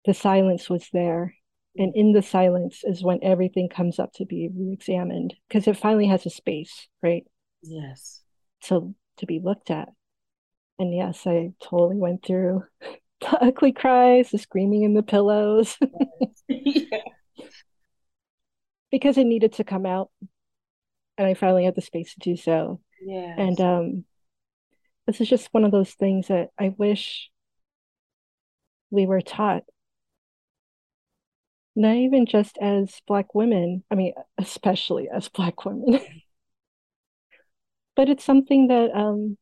[0.04, 1.34] the silence was there.
[1.76, 6.08] And in the silence is when everything comes up to be re-examined because it finally
[6.08, 7.24] has a space, right?
[7.62, 8.22] Yes.
[8.62, 9.90] So to be looked at.
[10.78, 12.64] And yes, I totally went through
[13.20, 15.76] the ugly cries, the screaming in the pillows.
[16.48, 16.82] yeah.
[18.90, 20.10] Because it needed to come out.
[21.18, 22.80] And I finally had the space to do so.
[23.00, 23.34] Yeah.
[23.36, 24.04] And um
[25.06, 27.30] this is just one of those things that I wish
[28.90, 29.64] we were taught.
[31.74, 36.00] Not even just as Black women, I mean, especially as Black women,
[37.96, 39.38] but it's something that um,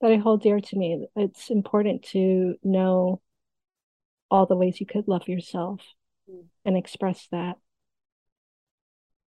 [0.00, 1.06] that I hold dear to me.
[1.14, 3.20] It's important to know
[4.30, 5.80] all the ways you could love yourself
[6.30, 6.44] mm.
[6.64, 7.56] and express that.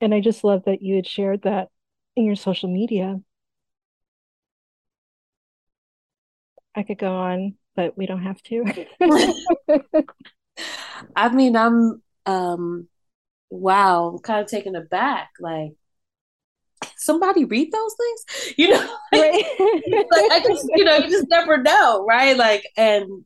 [0.02, 1.70] And I just love that you had shared that
[2.16, 3.20] in your social media
[6.76, 8.64] I could go on, but we don't have to.
[11.16, 12.88] I mean, I'm um
[13.50, 15.32] wow, I'm kind of taken aback.
[15.40, 15.74] Like
[16.96, 18.54] somebody read those things?
[18.58, 19.44] You know, right.
[20.12, 22.38] like, I just, you know, you just never know, right?
[22.38, 23.26] Like and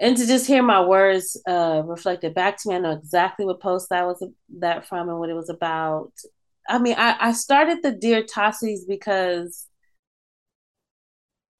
[0.00, 3.60] and to just hear my words uh reflected back to me, I know exactly what
[3.60, 4.22] post that was
[4.58, 6.12] that from and what it was about.
[6.68, 9.66] I mean, I, I started the Dear Tossies because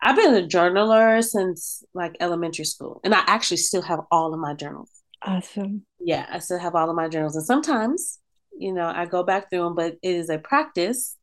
[0.03, 4.41] I've been a journaler since like elementary school, and I actually still have all of
[4.41, 4.91] my journals.
[5.23, 5.87] Awesome.
[5.99, 8.19] Yeah, I still have all of my journals, and sometimes,
[8.59, 11.17] you know, I go back through them, but it is a practice.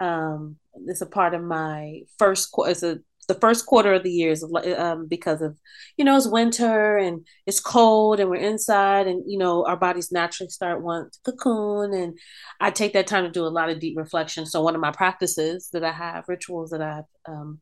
[0.00, 0.56] Um,
[0.86, 2.50] it's a part of my first.
[2.58, 4.44] It's a the first quarter of the years
[4.76, 5.58] um, because of
[5.96, 10.12] you know it's winter and it's cold and we're inside and you know our bodies
[10.12, 12.18] naturally start want to cocoon and
[12.60, 14.46] I take that time to do a lot of deep reflection.
[14.46, 17.60] So one of my practices that I have, rituals that I um,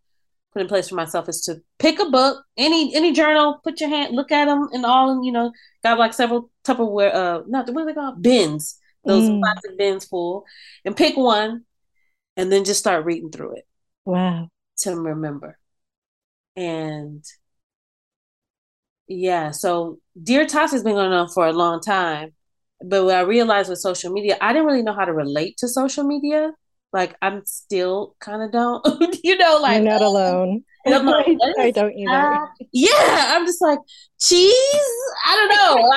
[0.53, 3.91] put in place for myself is to pick a book, any any journal, put your
[3.91, 5.53] hand, look at them, and all, you know,
[5.83, 9.41] got like several Tupperware, uh, not what are they called, bins, those mm.
[9.41, 10.45] plastic bins full,
[10.85, 11.65] and pick one,
[12.37, 13.67] and then just start reading through it.
[14.05, 14.49] Wow.
[14.79, 15.59] To remember,
[16.57, 17.25] and
[19.07, 22.33] yeah, so Dear Toss has been going on for a long time,
[22.85, 25.69] but what I realized with social media, I didn't really know how to relate to
[25.69, 26.53] social media
[26.95, 30.65] like I'm still kind of don't, you know, like you're not um, alone.
[30.87, 31.03] Like,
[31.59, 32.49] I, I, don't either.
[32.73, 33.81] yeah, I'm just like
[34.21, 34.55] cheese.
[35.27, 35.75] I don't know.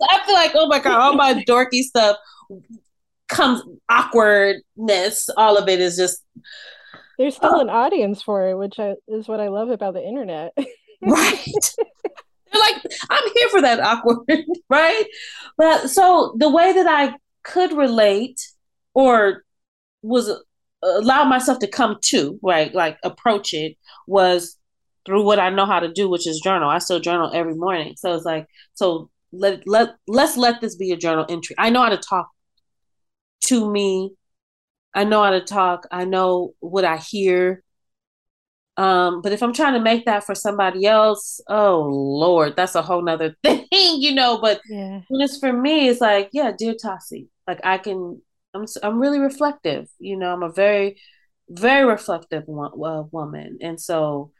[0.00, 2.16] Like, I feel like oh my god, all my dorky stuff
[3.28, 5.28] comes awkwardness.
[5.36, 6.24] All of it is just.
[7.20, 7.60] There's still oh.
[7.60, 10.54] an audience for it, which I, is what I love about the internet.
[11.02, 11.74] right.
[12.50, 15.04] They're like, I'm here for that awkward, right?
[15.58, 18.40] But so the way that I could relate
[18.94, 19.44] or
[20.00, 20.38] was uh,
[20.82, 24.56] allow myself to come to right like approach it was
[25.04, 26.70] through what I know how to do, which is journal.
[26.70, 27.96] I still journal every morning.
[27.98, 31.54] So it's like, so let let let's let this be a journal entry.
[31.58, 32.30] I know how to talk
[33.48, 34.12] to me.
[34.94, 35.86] I know how to talk.
[35.90, 37.62] I know what I hear.
[38.76, 42.82] Um, but if I'm trying to make that for somebody else, oh Lord, that's a
[42.82, 44.38] whole nother thing, you know.
[44.40, 45.02] But yeah.
[45.08, 48.22] when it's for me, it's like, yeah, dear Tossie, like I can
[48.54, 49.88] I'm I'm really reflective.
[49.98, 51.00] You know, I'm a very
[51.48, 54.32] very reflective uh, woman, and so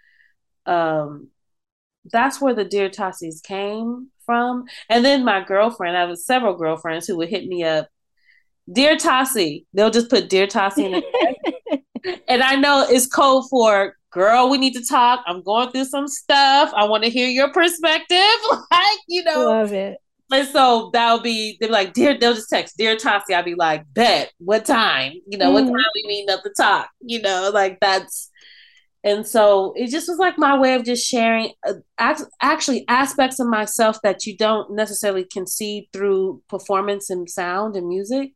[0.66, 1.28] um,
[2.10, 4.64] that's where the dear Tossies came from.
[4.88, 7.88] And then my girlfriend, I have several girlfriends who would hit me up,
[8.72, 9.64] dear Tossie.
[9.74, 14.50] They'll just put dear Tossie in it, and I know it's code for girl.
[14.50, 15.22] We need to talk.
[15.26, 16.72] I'm going through some stuff.
[16.74, 18.18] I want to hear your perspective.
[18.70, 19.98] like you know, love it.
[20.32, 23.34] And so that'll be they'll be like, dear, they'll just text, dear Tossie.
[23.34, 25.14] I'll be like, bet, what time?
[25.26, 26.88] You know, mm what time we meet up to talk?
[27.00, 28.30] You know, like that's
[29.02, 31.74] and so it just was like my way of just sharing uh,
[32.40, 38.32] actually aspects of myself that you don't necessarily concede through performance and sound and music.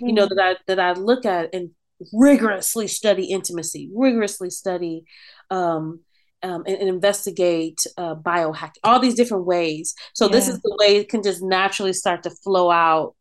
[0.00, 1.70] Mm You know, that I that I look at and
[2.12, 5.04] rigorously study intimacy, rigorously study
[5.50, 6.00] um
[6.42, 9.94] um, and, and, investigate uh, biohacking, all these different ways.
[10.14, 10.32] So yeah.
[10.32, 13.14] this is the way it can just naturally start to flow out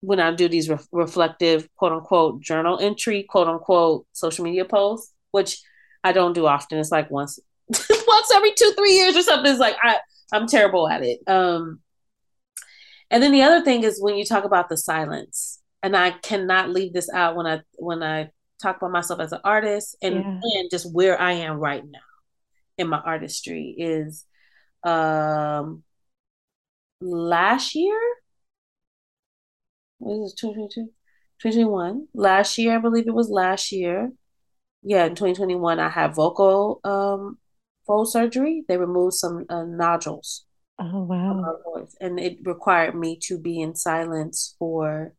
[0.00, 5.14] when I do these re- reflective, quote unquote, journal entry, quote unquote, social media posts,
[5.30, 5.62] which
[6.02, 6.78] I don't do often.
[6.78, 7.38] It's like once,
[7.68, 9.50] once every two, three years or something.
[9.50, 9.98] It's like I,
[10.32, 11.20] I'm terrible at it.
[11.28, 11.80] Um,
[13.10, 16.70] and then the other thing is when you talk about the silence, and I cannot
[16.70, 18.30] leave this out when I when I
[18.60, 20.40] talk about myself as an artist and, yeah.
[20.60, 21.98] and just where I am right now
[22.78, 24.24] in my artistry is
[24.84, 25.82] um
[27.00, 27.98] last year
[29.98, 30.90] what is it 2022
[31.40, 34.10] 2021 last year i believe it was last year.
[34.82, 37.38] Yeah in 2021 i had vocal um
[37.86, 38.64] fold surgery.
[38.68, 40.44] They removed some uh, nodules
[40.78, 41.56] oh wow.
[41.64, 45.14] voice, and it required me to be in silence for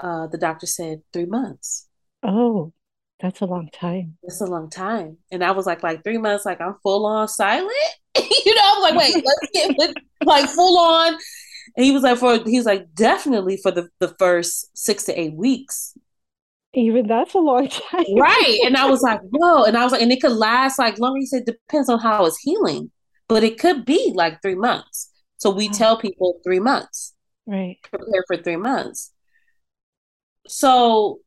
[0.00, 1.88] uh the doctor said three months
[2.22, 2.72] oh
[3.20, 4.18] That's a long time.
[4.22, 5.18] That's a long time.
[5.30, 7.70] And I was like, like three months, like I'm full on silent.
[8.16, 9.94] you know, I was like, wait, let's get with,
[10.24, 11.14] like full on.
[11.76, 15.34] And he was like, for he's like, definitely for the, the first six to eight
[15.34, 15.94] weeks.
[16.74, 18.04] Even that's a long time.
[18.18, 18.60] right.
[18.64, 19.64] And I was like, whoa.
[19.64, 21.18] And I was like, and it could last like longer.
[21.18, 22.90] He said, depends on how it's healing,
[23.28, 25.10] but it could be like three months.
[25.38, 27.14] So we tell people three months.
[27.46, 27.78] Right.
[27.90, 29.12] Prepare for three months.
[30.48, 31.20] So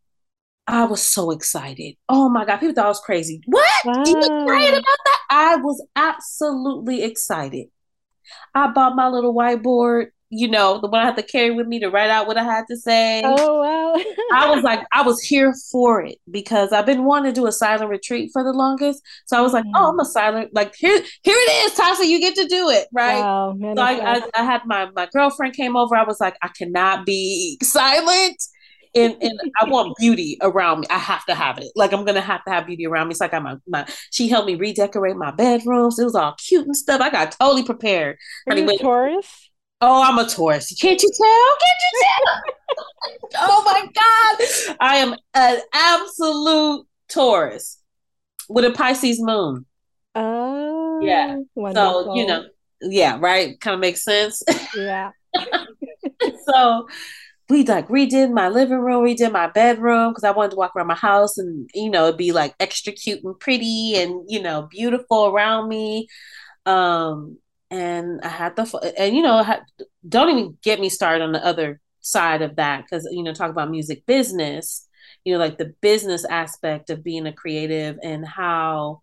[0.70, 1.96] I was so excited.
[2.08, 2.58] Oh my God.
[2.58, 3.42] People thought I was crazy.
[3.48, 3.72] What?
[3.86, 4.04] Wow.
[4.06, 5.20] You excited about that?
[5.30, 7.68] I was absolutely excited.
[8.54, 11.80] I bought my little whiteboard, you know, the one I had to carry with me
[11.80, 13.24] to write out what I had to say.
[13.26, 13.94] Oh wow.
[14.32, 17.52] I was like, I was here for it because I've been wanting to do a
[17.52, 19.02] silent retreat for the longest.
[19.26, 19.90] So I was like, oh, mm.
[19.90, 22.88] I'm a silent, like here, here it is, Tasha, you get to do it.
[22.94, 23.20] Right.
[23.20, 25.96] Wow, so I, I, I had my my girlfriend came over.
[25.96, 28.40] I was like, I cannot be silent
[28.96, 30.88] and and I want beauty around me.
[30.90, 31.72] I have to have it.
[31.76, 33.12] Like I'm gonna have to have beauty around me.
[33.12, 33.88] It's like I'm a, my.
[34.12, 36.00] She helped me redecorate my bedrooms.
[36.00, 37.02] It was all cute and stuff.
[37.02, 38.18] I got totally prepared.
[38.48, 39.50] Are you Taurus?
[39.82, 40.76] Oh, I'm a Taurus.
[40.80, 41.58] Can't you tell?
[41.62, 42.42] Can't you tell?
[43.50, 47.82] oh my God, I am an absolute Taurus
[48.50, 49.66] with a Pisces moon.
[50.16, 51.38] Oh, yeah.
[51.56, 52.04] Wonderful.
[52.04, 52.46] So you know,
[52.82, 53.60] yeah, right.
[53.60, 54.42] Kind of makes sense.
[54.76, 55.12] Yeah.
[56.54, 56.88] so
[57.50, 60.88] we like redid my living room, redid my bedroom because I wanted to walk around
[60.88, 64.68] my house and you know it'd be like extra cute and pretty and you know
[64.70, 66.08] beautiful around me.
[66.66, 67.40] Um,
[67.72, 69.44] and I had the and you know
[70.08, 73.52] don't even get me started on the other side of that because you know talk
[73.52, 74.88] about music business,
[75.26, 79.02] you know like the business aspect of being a creative and how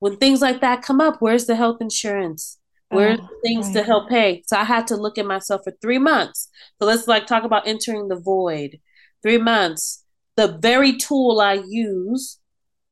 [0.00, 2.59] when things like that come up, where's the health insurance?
[2.90, 3.74] Where oh, things right.
[3.74, 4.42] to help pay?
[4.46, 6.48] So I had to look at myself for three months.
[6.78, 8.80] So let's like talk about entering the void.
[9.22, 10.04] Three months.
[10.36, 12.38] The very tool I use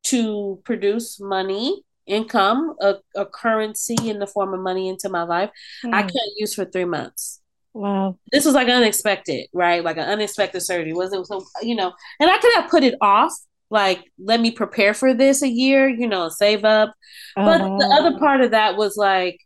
[0.04, 5.50] to produce money, income, a, a currency in the form of money into my life,
[5.84, 5.92] mm.
[5.92, 6.08] I hmm.
[6.08, 7.40] can't use for three months.
[7.74, 8.18] Wow.
[8.32, 9.82] This was like unexpected, right?
[9.82, 10.92] Like an unexpected surgery.
[10.92, 13.32] Wasn't so you know, and I could have put it off
[13.70, 16.94] like let me prepare for this a year you know save up
[17.36, 17.76] but uh-huh.
[17.78, 19.38] the other part of that was like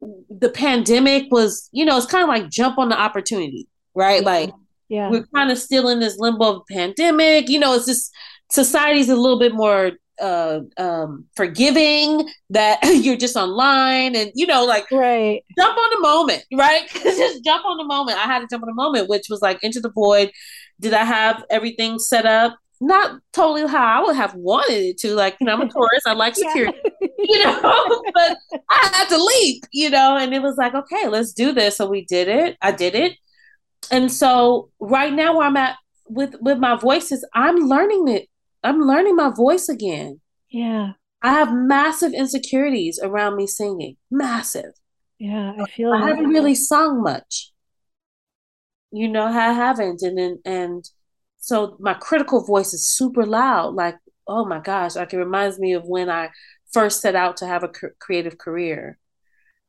[0.00, 4.22] the pandemic was, you know, it's kind of like jump on the opportunity, right?
[4.22, 4.50] Like,
[4.88, 7.48] yeah, we're kind of still in this limbo of pandemic.
[7.48, 8.10] You know, it's just
[8.50, 14.64] society's a little bit more uh um forgiving that you're just online and you know
[14.64, 15.44] like right.
[15.56, 16.88] jump on the moment right?
[16.92, 18.18] Just jump on the moment.
[18.18, 20.32] I had to jump on the moment which was like into the void.
[20.80, 25.14] Did i have everything set up not totally how I would have wanted it to.
[25.14, 27.08] Like, you know, I'm a Taurus, I like security, yeah.
[27.18, 28.38] you know, but
[28.70, 31.76] I had to leap, you know, and it was like, okay, let's do this.
[31.76, 32.56] So we did it.
[32.62, 33.16] I did it.
[33.90, 35.76] And so right now where I'm at
[36.08, 38.28] with with my voices, I'm learning it.
[38.62, 40.20] I'm learning my voice again.
[40.50, 40.92] Yeah.
[41.22, 43.96] I have massive insecurities around me singing.
[44.10, 44.72] Massive.
[45.18, 47.52] Yeah, I feel I haven't really sung much.
[48.92, 50.02] You know, I haven't.
[50.02, 50.88] And then and
[51.38, 53.74] so my critical voice is super loud.
[53.74, 56.30] Like, oh my gosh, like it reminds me of when I
[56.72, 58.98] first set out to have a creative career.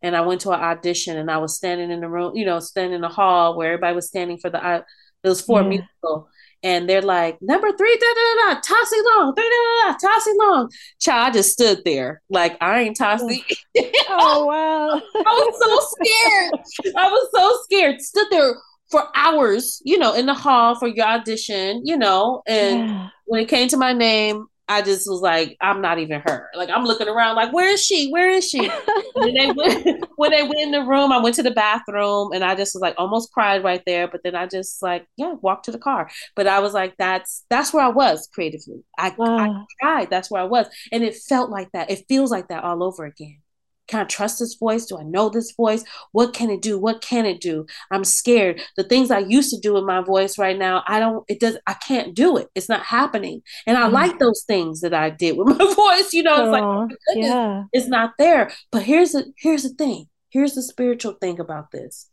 [0.02, 2.60] And I went to an audition and I was standing in the room, you know,
[2.60, 4.82] standing in the hall where everybody was standing for the, uh,
[5.24, 5.68] it was for yeah.
[5.68, 6.30] musical.
[6.62, 9.98] And they're like, number three, da da da da, Tossie Long, da da da da,
[9.98, 10.70] Tossie Long.
[11.00, 13.46] Child, I just stood there like I ain't Tossie.
[14.10, 15.02] oh wow!
[15.16, 16.96] I was so scared.
[16.98, 18.02] I was so scared.
[18.02, 18.56] Stood there
[18.90, 23.10] for hours, you know, in the hall for your audition, you know, and yeah.
[23.26, 26.48] when it came to my name, I just was like, I'm not even her.
[26.56, 28.12] Like I'm looking around, like, where is she?
[28.12, 28.70] Where is she?
[29.14, 32.44] when they went, when they went in the room, I went to the bathroom, and
[32.44, 34.08] I just was like, almost cried right there.
[34.08, 36.10] But then I just like, yeah, walked to the car.
[36.36, 38.84] But I was like, that's that's where I was creatively.
[38.98, 39.38] I, wow.
[39.40, 40.10] I tried.
[40.12, 41.90] That's where I was, and it felt like that.
[41.90, 43.42] It feels like that all over again.
[43.90, 44.86] Can I trust this voice?
[44.86, 45.84] Do I know this voice?
[46.12, 46.78] What can it do?
[46.78, 47.66] What can it do?
[47.90, 48.62] I'm scared.
[48.78, 51.58] The things I used to do with my voice right now, I don't, it does,
[51.66, 52.50] I can't do it.
[52.54, 53.42] It's not happening.
[53.66, 53.92] And I mm.
[53.92, 56.14] like those things that I did with my voice.
[56.14, 57.64] You know, it's like, oh, yeah.
[57.74, 58.52] it's not there.
[58.72, 60.06] But here's the, here's the thing.
[60.30, 62.12] Here's the spiritual thing about this.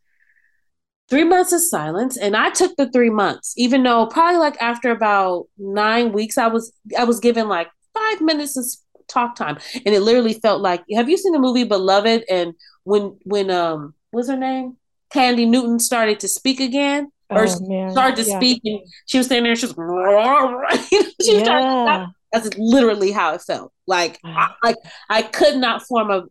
[1.10, 4.90] Three months of silence, and I took the three months, even though probably like after
[4.90, 8.66] about nine weeks, I was I was given like five minutes of
[9.08, 9.58] talk time.
[9.74, 12.24] And it literally felt like have you seen the movie Beloved?
[12.30, 12.54] And
[12.84, 14.76] when when um what's her name?
[15.12, 17.10] Thandie Newton started to speak again.
[17.28, 18.36] Or oh, started to yeah.
[18.36, 19.74] speak and she was standing there, she was,
[21.20, 22.06] she yeah.
[22.30, 23.72] that's literally how it felt.
[23.86, 24.76] Like I, like
[25.10, 26.24] I could not form a,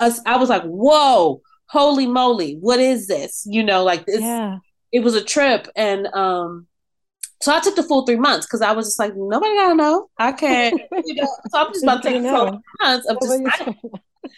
[0.00, 3.46] a I was like, whoa, holy moly, what is this?
[3.48, 4.58] You know, like this yeah.
[4.92, 6.66] it was a trip and um
[7.40, 10.10] So I took the full three months because I was just like, nobody gotta know.
[10.18, 10.80] I can't.
[11.04, 11.28] You know?
[11.50, 13.78] So I'm just about to take months of just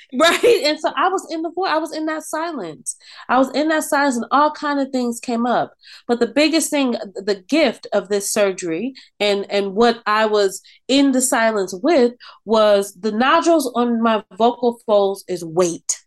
[0.21, 0.63] right.
[0.65, 1.69] And so I was in the void.
[1.69, 2.97] I was in that silence.
[3.29, 5.73] I was in that silence, and all kind of things came up.
[6.07, 11.13] But the biggest thing, the gift of this surgery, and and what I was in
[11.13, 12.13] the silence with
[12.45, 15.99] was the nodules on my vocal folds is weight.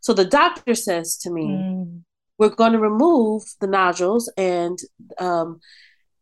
[0.00, 2.02] So the doctor says to me, mm.
[2.38, 4.78] "We're going to remove the nodules and."
[5.18, 5.60] Um,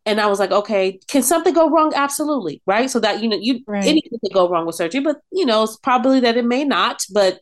[0.05, 1.93] and I was like, okay, can something go wrong?
[1.95, 2.91] Absolutely, right.
[2.91, 3.85] So that you know, you right.
[3.85, 7.05] anything could go wrong with surgery, but you know, it's probably that it may not.
[7.13, 7.39] But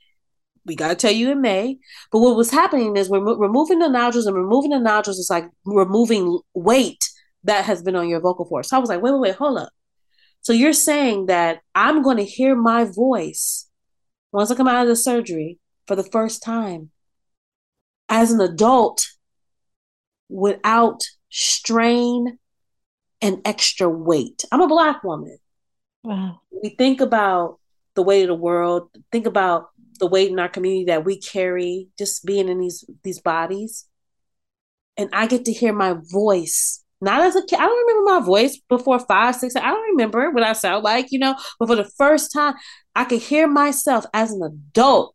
[0.66, 1.78] we got to tell you it may.
[2.12, 5.48] But what was happening is we're removing the nodules, and removing the nodules is like
[5.64, 7.08] removing weight
[7.44, 8.68] that has been on your vocal cords.
[8.68, 9.72] So I was like, wait, wait, wait, hold up.
[10.42, 13.68] So you're saying that I'm going to hear my voice
[14.32, 16.90] once I come out of the surgery for the first time
[18.10, 19.06] as an adult
[20.28, 21.00] without
[21.30, 22.38] strain
[23.22, 24.44] and extra weight.
[24.52, 25.38] I'm a black woman.
[26.02, 26.40] Wow.
[26.50, 27.58] We think about
[27.94, 31.88] the weight of the world, think about the weight in our community that we carry
[31.98, 33.86] just being in these these bodies.
[34.96, 36.82] And I get to hear my voice.
[37.02, 37.58] Not as a kid.
[37.58, 39.56] I don't remember my voice before five, six.
[39.56, 41.34] I don't remember what I sound like, you know.
[41.58, 42.54] But for the first time,
[42.94, 45.14] I could hear myself as an adult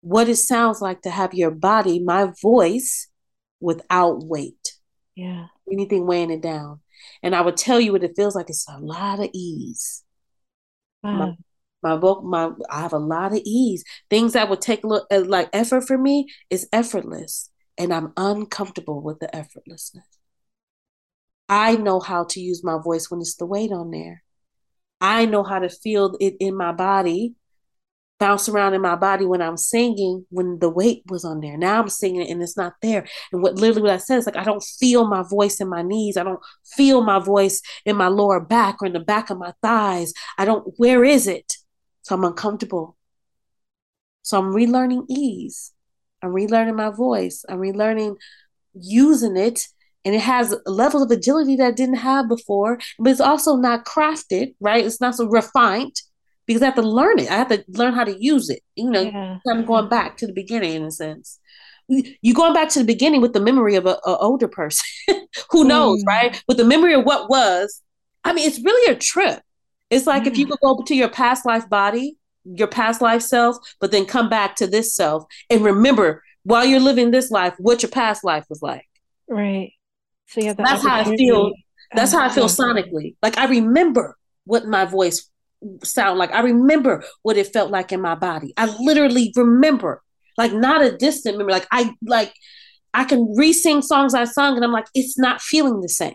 [0.00, 3.08] what it sounds like to have your body, my voice,
[3.60, 4.76] without weight.
[5.14, 5.46] Yeah.
[5.70, 6.80] Anything weighing it down.
[7.22, 8.48] And I would tell you what it feels like.
[8.48, 10.02] It's a lot of ease.
[11.02, 11.12] Wow.
[11.12, 11.36] My,
[11.82, 13.84] my book, my I have a lot of ease.
[14.08, 18.12] Things that would take a little uh, like effort for me is effortless, and I'm
[18.16, 20.02] uncomfortable with the effortlessness.
[21.48, 24.22] I know how to use my voice when it's the weight on there.
[25.00, 27.34] I know how to feel it in my body
[28.20, 31.56] bounce around in my body when I'm singing when the weight was on there.
[31.56, 33.06] Now I'm singing it and it's not there.
[33.32, 35.82] And what literally what I said is like I don't feel my voice in my
[35.82, 36.18] knees.
[36.18, 36.40] I don't
[36.76, 40.12] feel my voice in my lower back or in the back of my thighs.
[40.38, 41.54] I don't where is it?
[42.02, 42.96] So I'm uncomfortable.
[44.22, 45.72] So I'm relearning ease.
[46.22, 47.44] I'm relearning my voice.
[47.48, 48.16] I'm relearning
[48.74, 49.66] using it
[50.04, 53.86] and it has levels of agility that I didn't have before, but it's also not
[53.86, 54.84] crafted, right?
[54.84, 55.96] It's not so refined
[56.50, 57.30] because I have to learn it.
[57.30, 58.60] I have to learn how to use it.
[58.74, 59.38] You know, yeah.
[59.48, 61.38] I'm going back to the beginning in a sense.
[61.86, 64.84] You're going back to the beginning with the memory of an older person.
[65.50, 66.08] Who knows, mm.
[66.08, 66.42] right?
[66.48, 67.80] With the memory of what was.
[68.24, 69.40] I mean, it's really a trip.
[69.90, 73.56] It's like if you could go to your past life body, your past life self,
[73.78, 77.84] but then come back to this self and remember while you're living this life what
[77.84, 78.88] your past life was like.
[79.28, 79.74] Right.
[80.26, 81.52] So yeah, that's how I feel.
[81.94, 83.14] That's how I feel sonically.
[83.22, 85.29] Like I remember what my voice
[85.82, 86.32] sound like.
[86.32, 88.52] I remember what it felt like in my body.
[88.56, 90.02] I literally remember,
[90.36, 91.52] like not a distant memory.
[91.52, 92.32] Like I like
[92.94, 96.14] I can re-sing songs I sung, and I'm like, it's not feeling the same.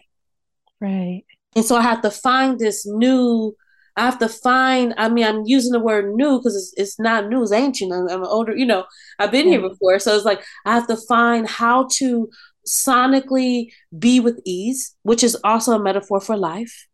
[0.81, 1.23] Right.
[1.55, 3.55] And so I have to find this new.
[3.97, 4.93] I have to find.
[4.97, 7.43] I mean, I'm using the word new because it's, it's not new.
[7.43, 7.93] It's ancient.
[7.93, 8.55] I'm, I'm older.
[8.55, 8.85] You know,
[9.19, 12.29] I've been here before, so it's like I have to find how to
[12.67, 16.87] sonically be with ease, which is also a metaphor for life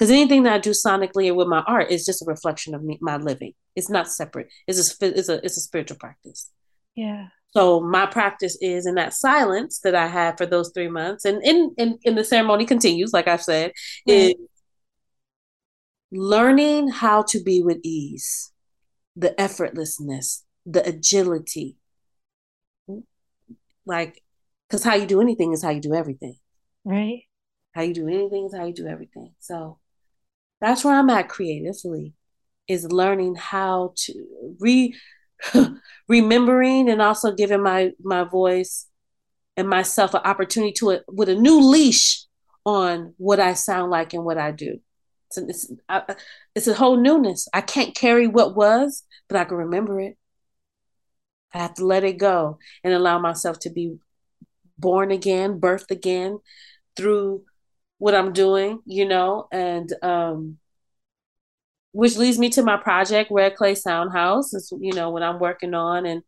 [0.00, 2.82] because anything that I do sonically or with my art is just a reflection of
[2.82, 3.52] me, my living.
[3.76, 4.48] It's not separate.
[4.66, 6.50] It's a it's a it's a spiritual practice.
[6.94, 7.26] Yeah.
[7.50, 11.44] So my practice is in that silence that I had for those three months, and
[11.44, 13.72] in in, in the ceremony continues, like I've said,
[14.08, 14.14] right.
[14.14, 14.34] is
[16.10, 18.52] learning how to be with ease,
[19.14, 21.76] the effortlessness, the agility.
[23.84, 24.22] Like,
[24.66, 26.36] because how you do anything is how you do everything.
[26.86, 27.24] Right.
[27.74, 29.34] How you do anything is how you do everything.
[29.40, 29.79] So
[30.60, 32.14] that's where I'm at creatively,
[32.68, 34.94] is learning how to re
[36.08, 38.86] remembering and also giving my my voice
[39.56, 42.24] and myself an opportunity to it with a new leash
[42.64, 44.80] on what I sound like and what I do.
[45.36, 46.16] It's I,
[46.54, 47.48] it's a whole newness.
[47.54, 50.16] I can't carry what was, but I can remember it.
[51.52, 53.98] I have to let it go and allow myself to be
[54.78, 56.40] born again, birthed again
[56.96, 57.44] through
[58.00, 60.58] what I'm doing, you know, and um
[61.92, 64.54] which leads me to my project Red Clay Sound Haus.
[64.54, 66.22] Is you know what I'm working on, and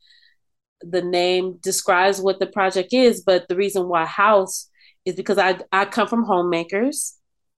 [0.83, 3.23] the name describes what the project is.
[3.23, 4.69] But the reason why house
[5.07, 7.17] is because I I come from homemakers.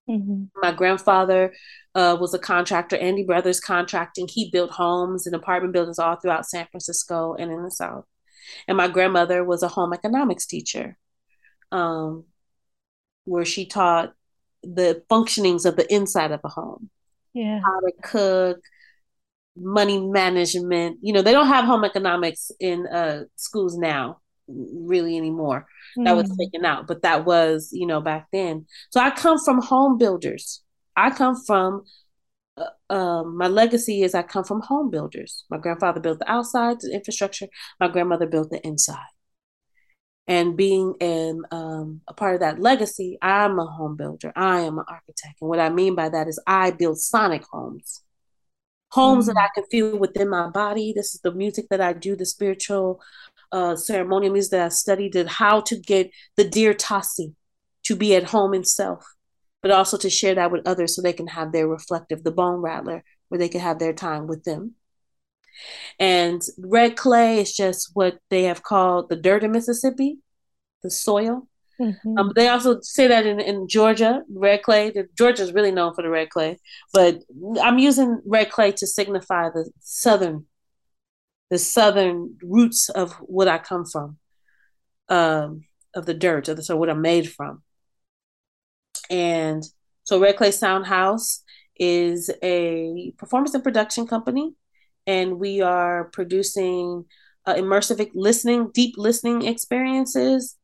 [0.08, 0.44] Mm-hmm.
[0.62, 1.54] My grandfather
[1.94, 4.28] uh, was a contractor, Andy Brothers Contracting.
[4.28, 8.04] He built homes and apartment buildings all throughout San Francisco and in the South.
[8.68, 10.98] And my grandmother was a home economics teacher.
[11.72, 12.26] Um,
[13.24, 14.12] where she taught
[14.62, 16.90] the functionings of the inside of a home.
[17.32, 17.60] Yeah.
[17.60, 18.60] How to cook,
[19.56, 20.98] money management.
[21.02, 24.20] You know, they don't have home economics in uh, schools now.
[24.48, 25.66] really anymore.
[25.98, 26.04] Mm.
[26.04, 26.36] That was mm.
[26.38, 28.66] taken out, but that was, you know, back then.
[28.90, 30.62] So I come from home builders.
[30.96, 31.84] I come from
[32.56, 35.44] uh, um, my legacy is I come from home builders.
[35.50, 37.46] My grandfather built the outside, the infrastructure.
[37.80, 38.98] My grandmother built the inside.
[40.26, 44.32] And being an, um, a part of that legacy, I'm a home builder.
[44.34, 45.42] I am an architect.
[45.42, 48.04] And what I mean by that is I build sonic homes
[48.94, 49.34] homes mm-hmm.
[49.34, 50.92] that I can feel within my body.
[50.94, 53.02] This is the music that I do, the spiritual
[53.52, 57.34] uh, ceremonial music that I studied, and how to get the dear Tossie
[57.84, 59.04] to be at home in self,
[59.62, 62.60] but also to share that with others so they can have their reflective, the bone
[62.60, 64.74] rattler, where they can have their time with them.
[65.98, 70.18] And red clay is just what they have called the dirt of Mississippi,
[70.82, 71.48] the soil.
[71.80, 72.18] Mm-hmm.
[72.18, 74.92] Um, they also say that in, in Georgia, red clay.
[75.16, 76.58] Georgia is really known for the red clay,
[76.92, 77.22] but
[77.60, 80.46] I'm using red clay to signify the southern,
[81.50, 84.18] the southern roots of what I come from,
[85.08, 85.64] um,
[85.94, 87.62] of the dirt, of the, so what I'm made from.
[89.10, 89.64] And
[90.04, 91.42] so, Red Clay Sound Haus
[91.76, 94.54] is a performance and production company,
[95.06, 97.04] and we are producing
[97.46, 100.56] uh, immersive listening, deep listening experiences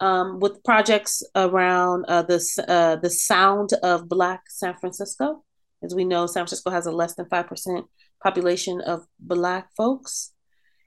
[0.00, 5.44] um, with projects around uh, the uh, the sound of Black San Francisco.
[5.82, 7.86] As we know, San Francisco has a less than five percent
[8.22, 10.32] population of Black folks,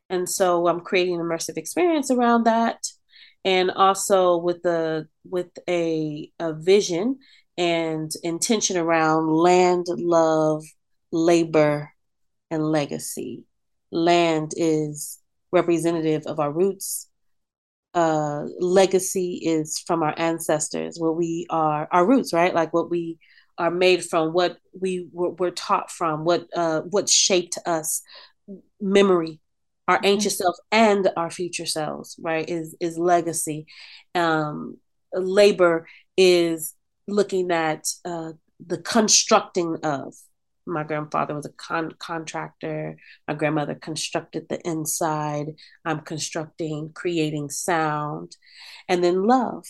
[0.09, 2.79] and so I'm creating an immersive experience around that,
[3.45, 7.19] and also with the with a, a vision
[7.57, 10.63] and intention around land, love,
[11.11, 11.89] labor,
[12.51, 13.43] and legacy.
[13.91, 15.19] Land is
[15.51, 17.07] representative of our roots
[17.95, 22.53] uh, legacy is from our ancestors, what we are, our roots, right?
[22.53, 23.17] Like what we
[23.57, 28.01] are made from, what we were, were taught from, what uh, what shaped us,
[28.81, 29.39] memory,
[29.87, 30.07] our mm-hmm.
[30.07, 32.47] ancient self and our future selves, right?
[32.49, 33.65] Is is legacy.
[34.13, 34.77] Um,
[35.13, 36.73] labor is
[37.07, 40.15] looking at uh, the constructing of
[40.65, 42.97] my grandfather was a con- contractor.
[43.27, 45.55] My grandmother constructed the inside.
[45.83, 48.35] I'm constructing, creating sound.
[48.87, 49.65] And then love.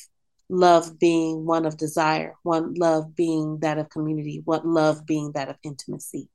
[0.48, 5.50] Love being one of desire, one love being that of community, one love being that
[5.50, 6.30] of intimacy.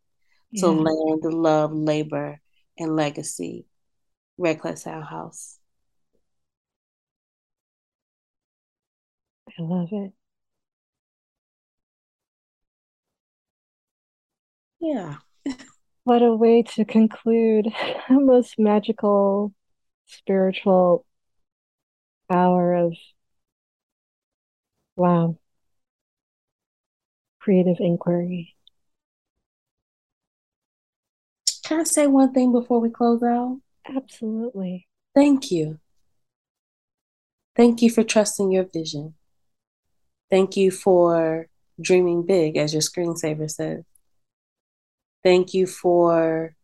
[0.50, 0.62] Yeah.
[0.62, 2.40] So land, love, labor,
[2.76, 3.66] and legacy.
[4.36, 5.58] Red Clay Sound Haus.
[9.58, 10.12] I love it.
[14.80, 15.16] Yeah.
[16.04, 17.68] What a way to conclude
[18.08, 19.54] a most magical
[20.06, 21.06] spiritual
[22.30, 22.94] hour of
[24.96, 25.36] wow
[27.40, 28.54] creative inquiry.
[31.64, 33.60] Can I say one thing before we close out?
[33.86, 34.88] Absolutely.
[35.14, 35.78] Thank you.
[37.56, 39.14] Thank you for trusting your vision.
[40.30, 41.48] Thank you for
[41.80, 43.84] dreaming big, as your screensaver says.
[45.22, 46.54] Thank you for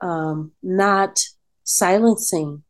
[0.00, 1.20] um, not
[1.64, 2.62] silencing,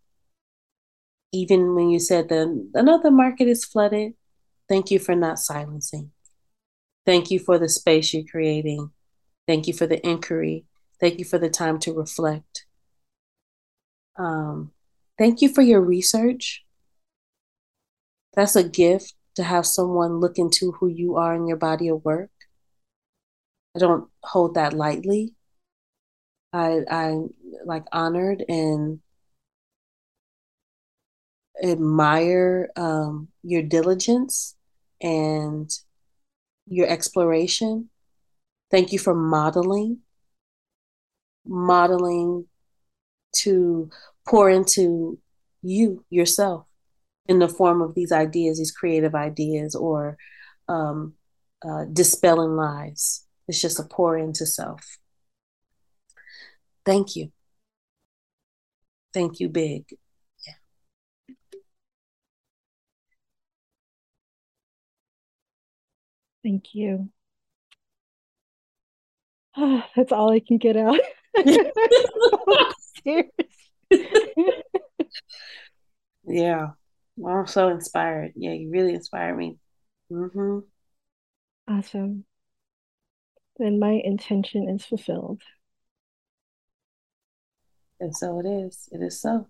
[1.32, 4.14] even when you said that another market is flooded.
[4.68, 6.12] Thank you for not silencing.
[7.04, 8.90] Thank you for the space you're creating.
[9.46, 10.64] Thank you for the inquiry.
[11.00, 12.66] Thank you for the time to reflect.
[14.18, 14.72] Um,
[15.18, 16.64] thank you for your research.
[18.34, 22.04] That's a gift to have someone look into who you are in your body of
[22.04, 22.30] work.
[23.76, 25.34] I don't hold that lightly.
[26.52, 27.18] I I
[27.66, 29.00] like honored and
[31.62, 34.56] admire um, your diligence
[35.02, 35.70] and
[36.66, 37.90] your exploration.
[38.70, 39.98] Thank you for modeling,
[41.46, 42.46] modeling
[43.36, 43.90] to
[44.26, 45.18] pour into
[45.62, 46.66] you yourself
[47.26, 50.16] in the form of these ideas, these creative ideas, or
[50.68, 51.14] um,
[51.66, 53.25] uh, dispelling lies.
[53.48, 54.98] It's just a pour into self.
[56.84, 57.32] Thank you.
[59.12, 59.86] Thank you, big.
[60.46, 60.54] Yeah.
[66.42, 67.10] Thank you.
[69.96, 71.00] that's all I can get out.
[76.26, 76.68] yeah.
[77.16, 78.32] Well, I'm so inspired.
[78.36, 79.56] Yeah, you really inspired me.
[80.10, 80.58] Mm-hmm.
[81.68, 82.24] Awesome.
[83.58, 85.42] Then my intention is fulfilled.
[88.00, 88.88] And so it is.
[88.92, 89.48] It is so.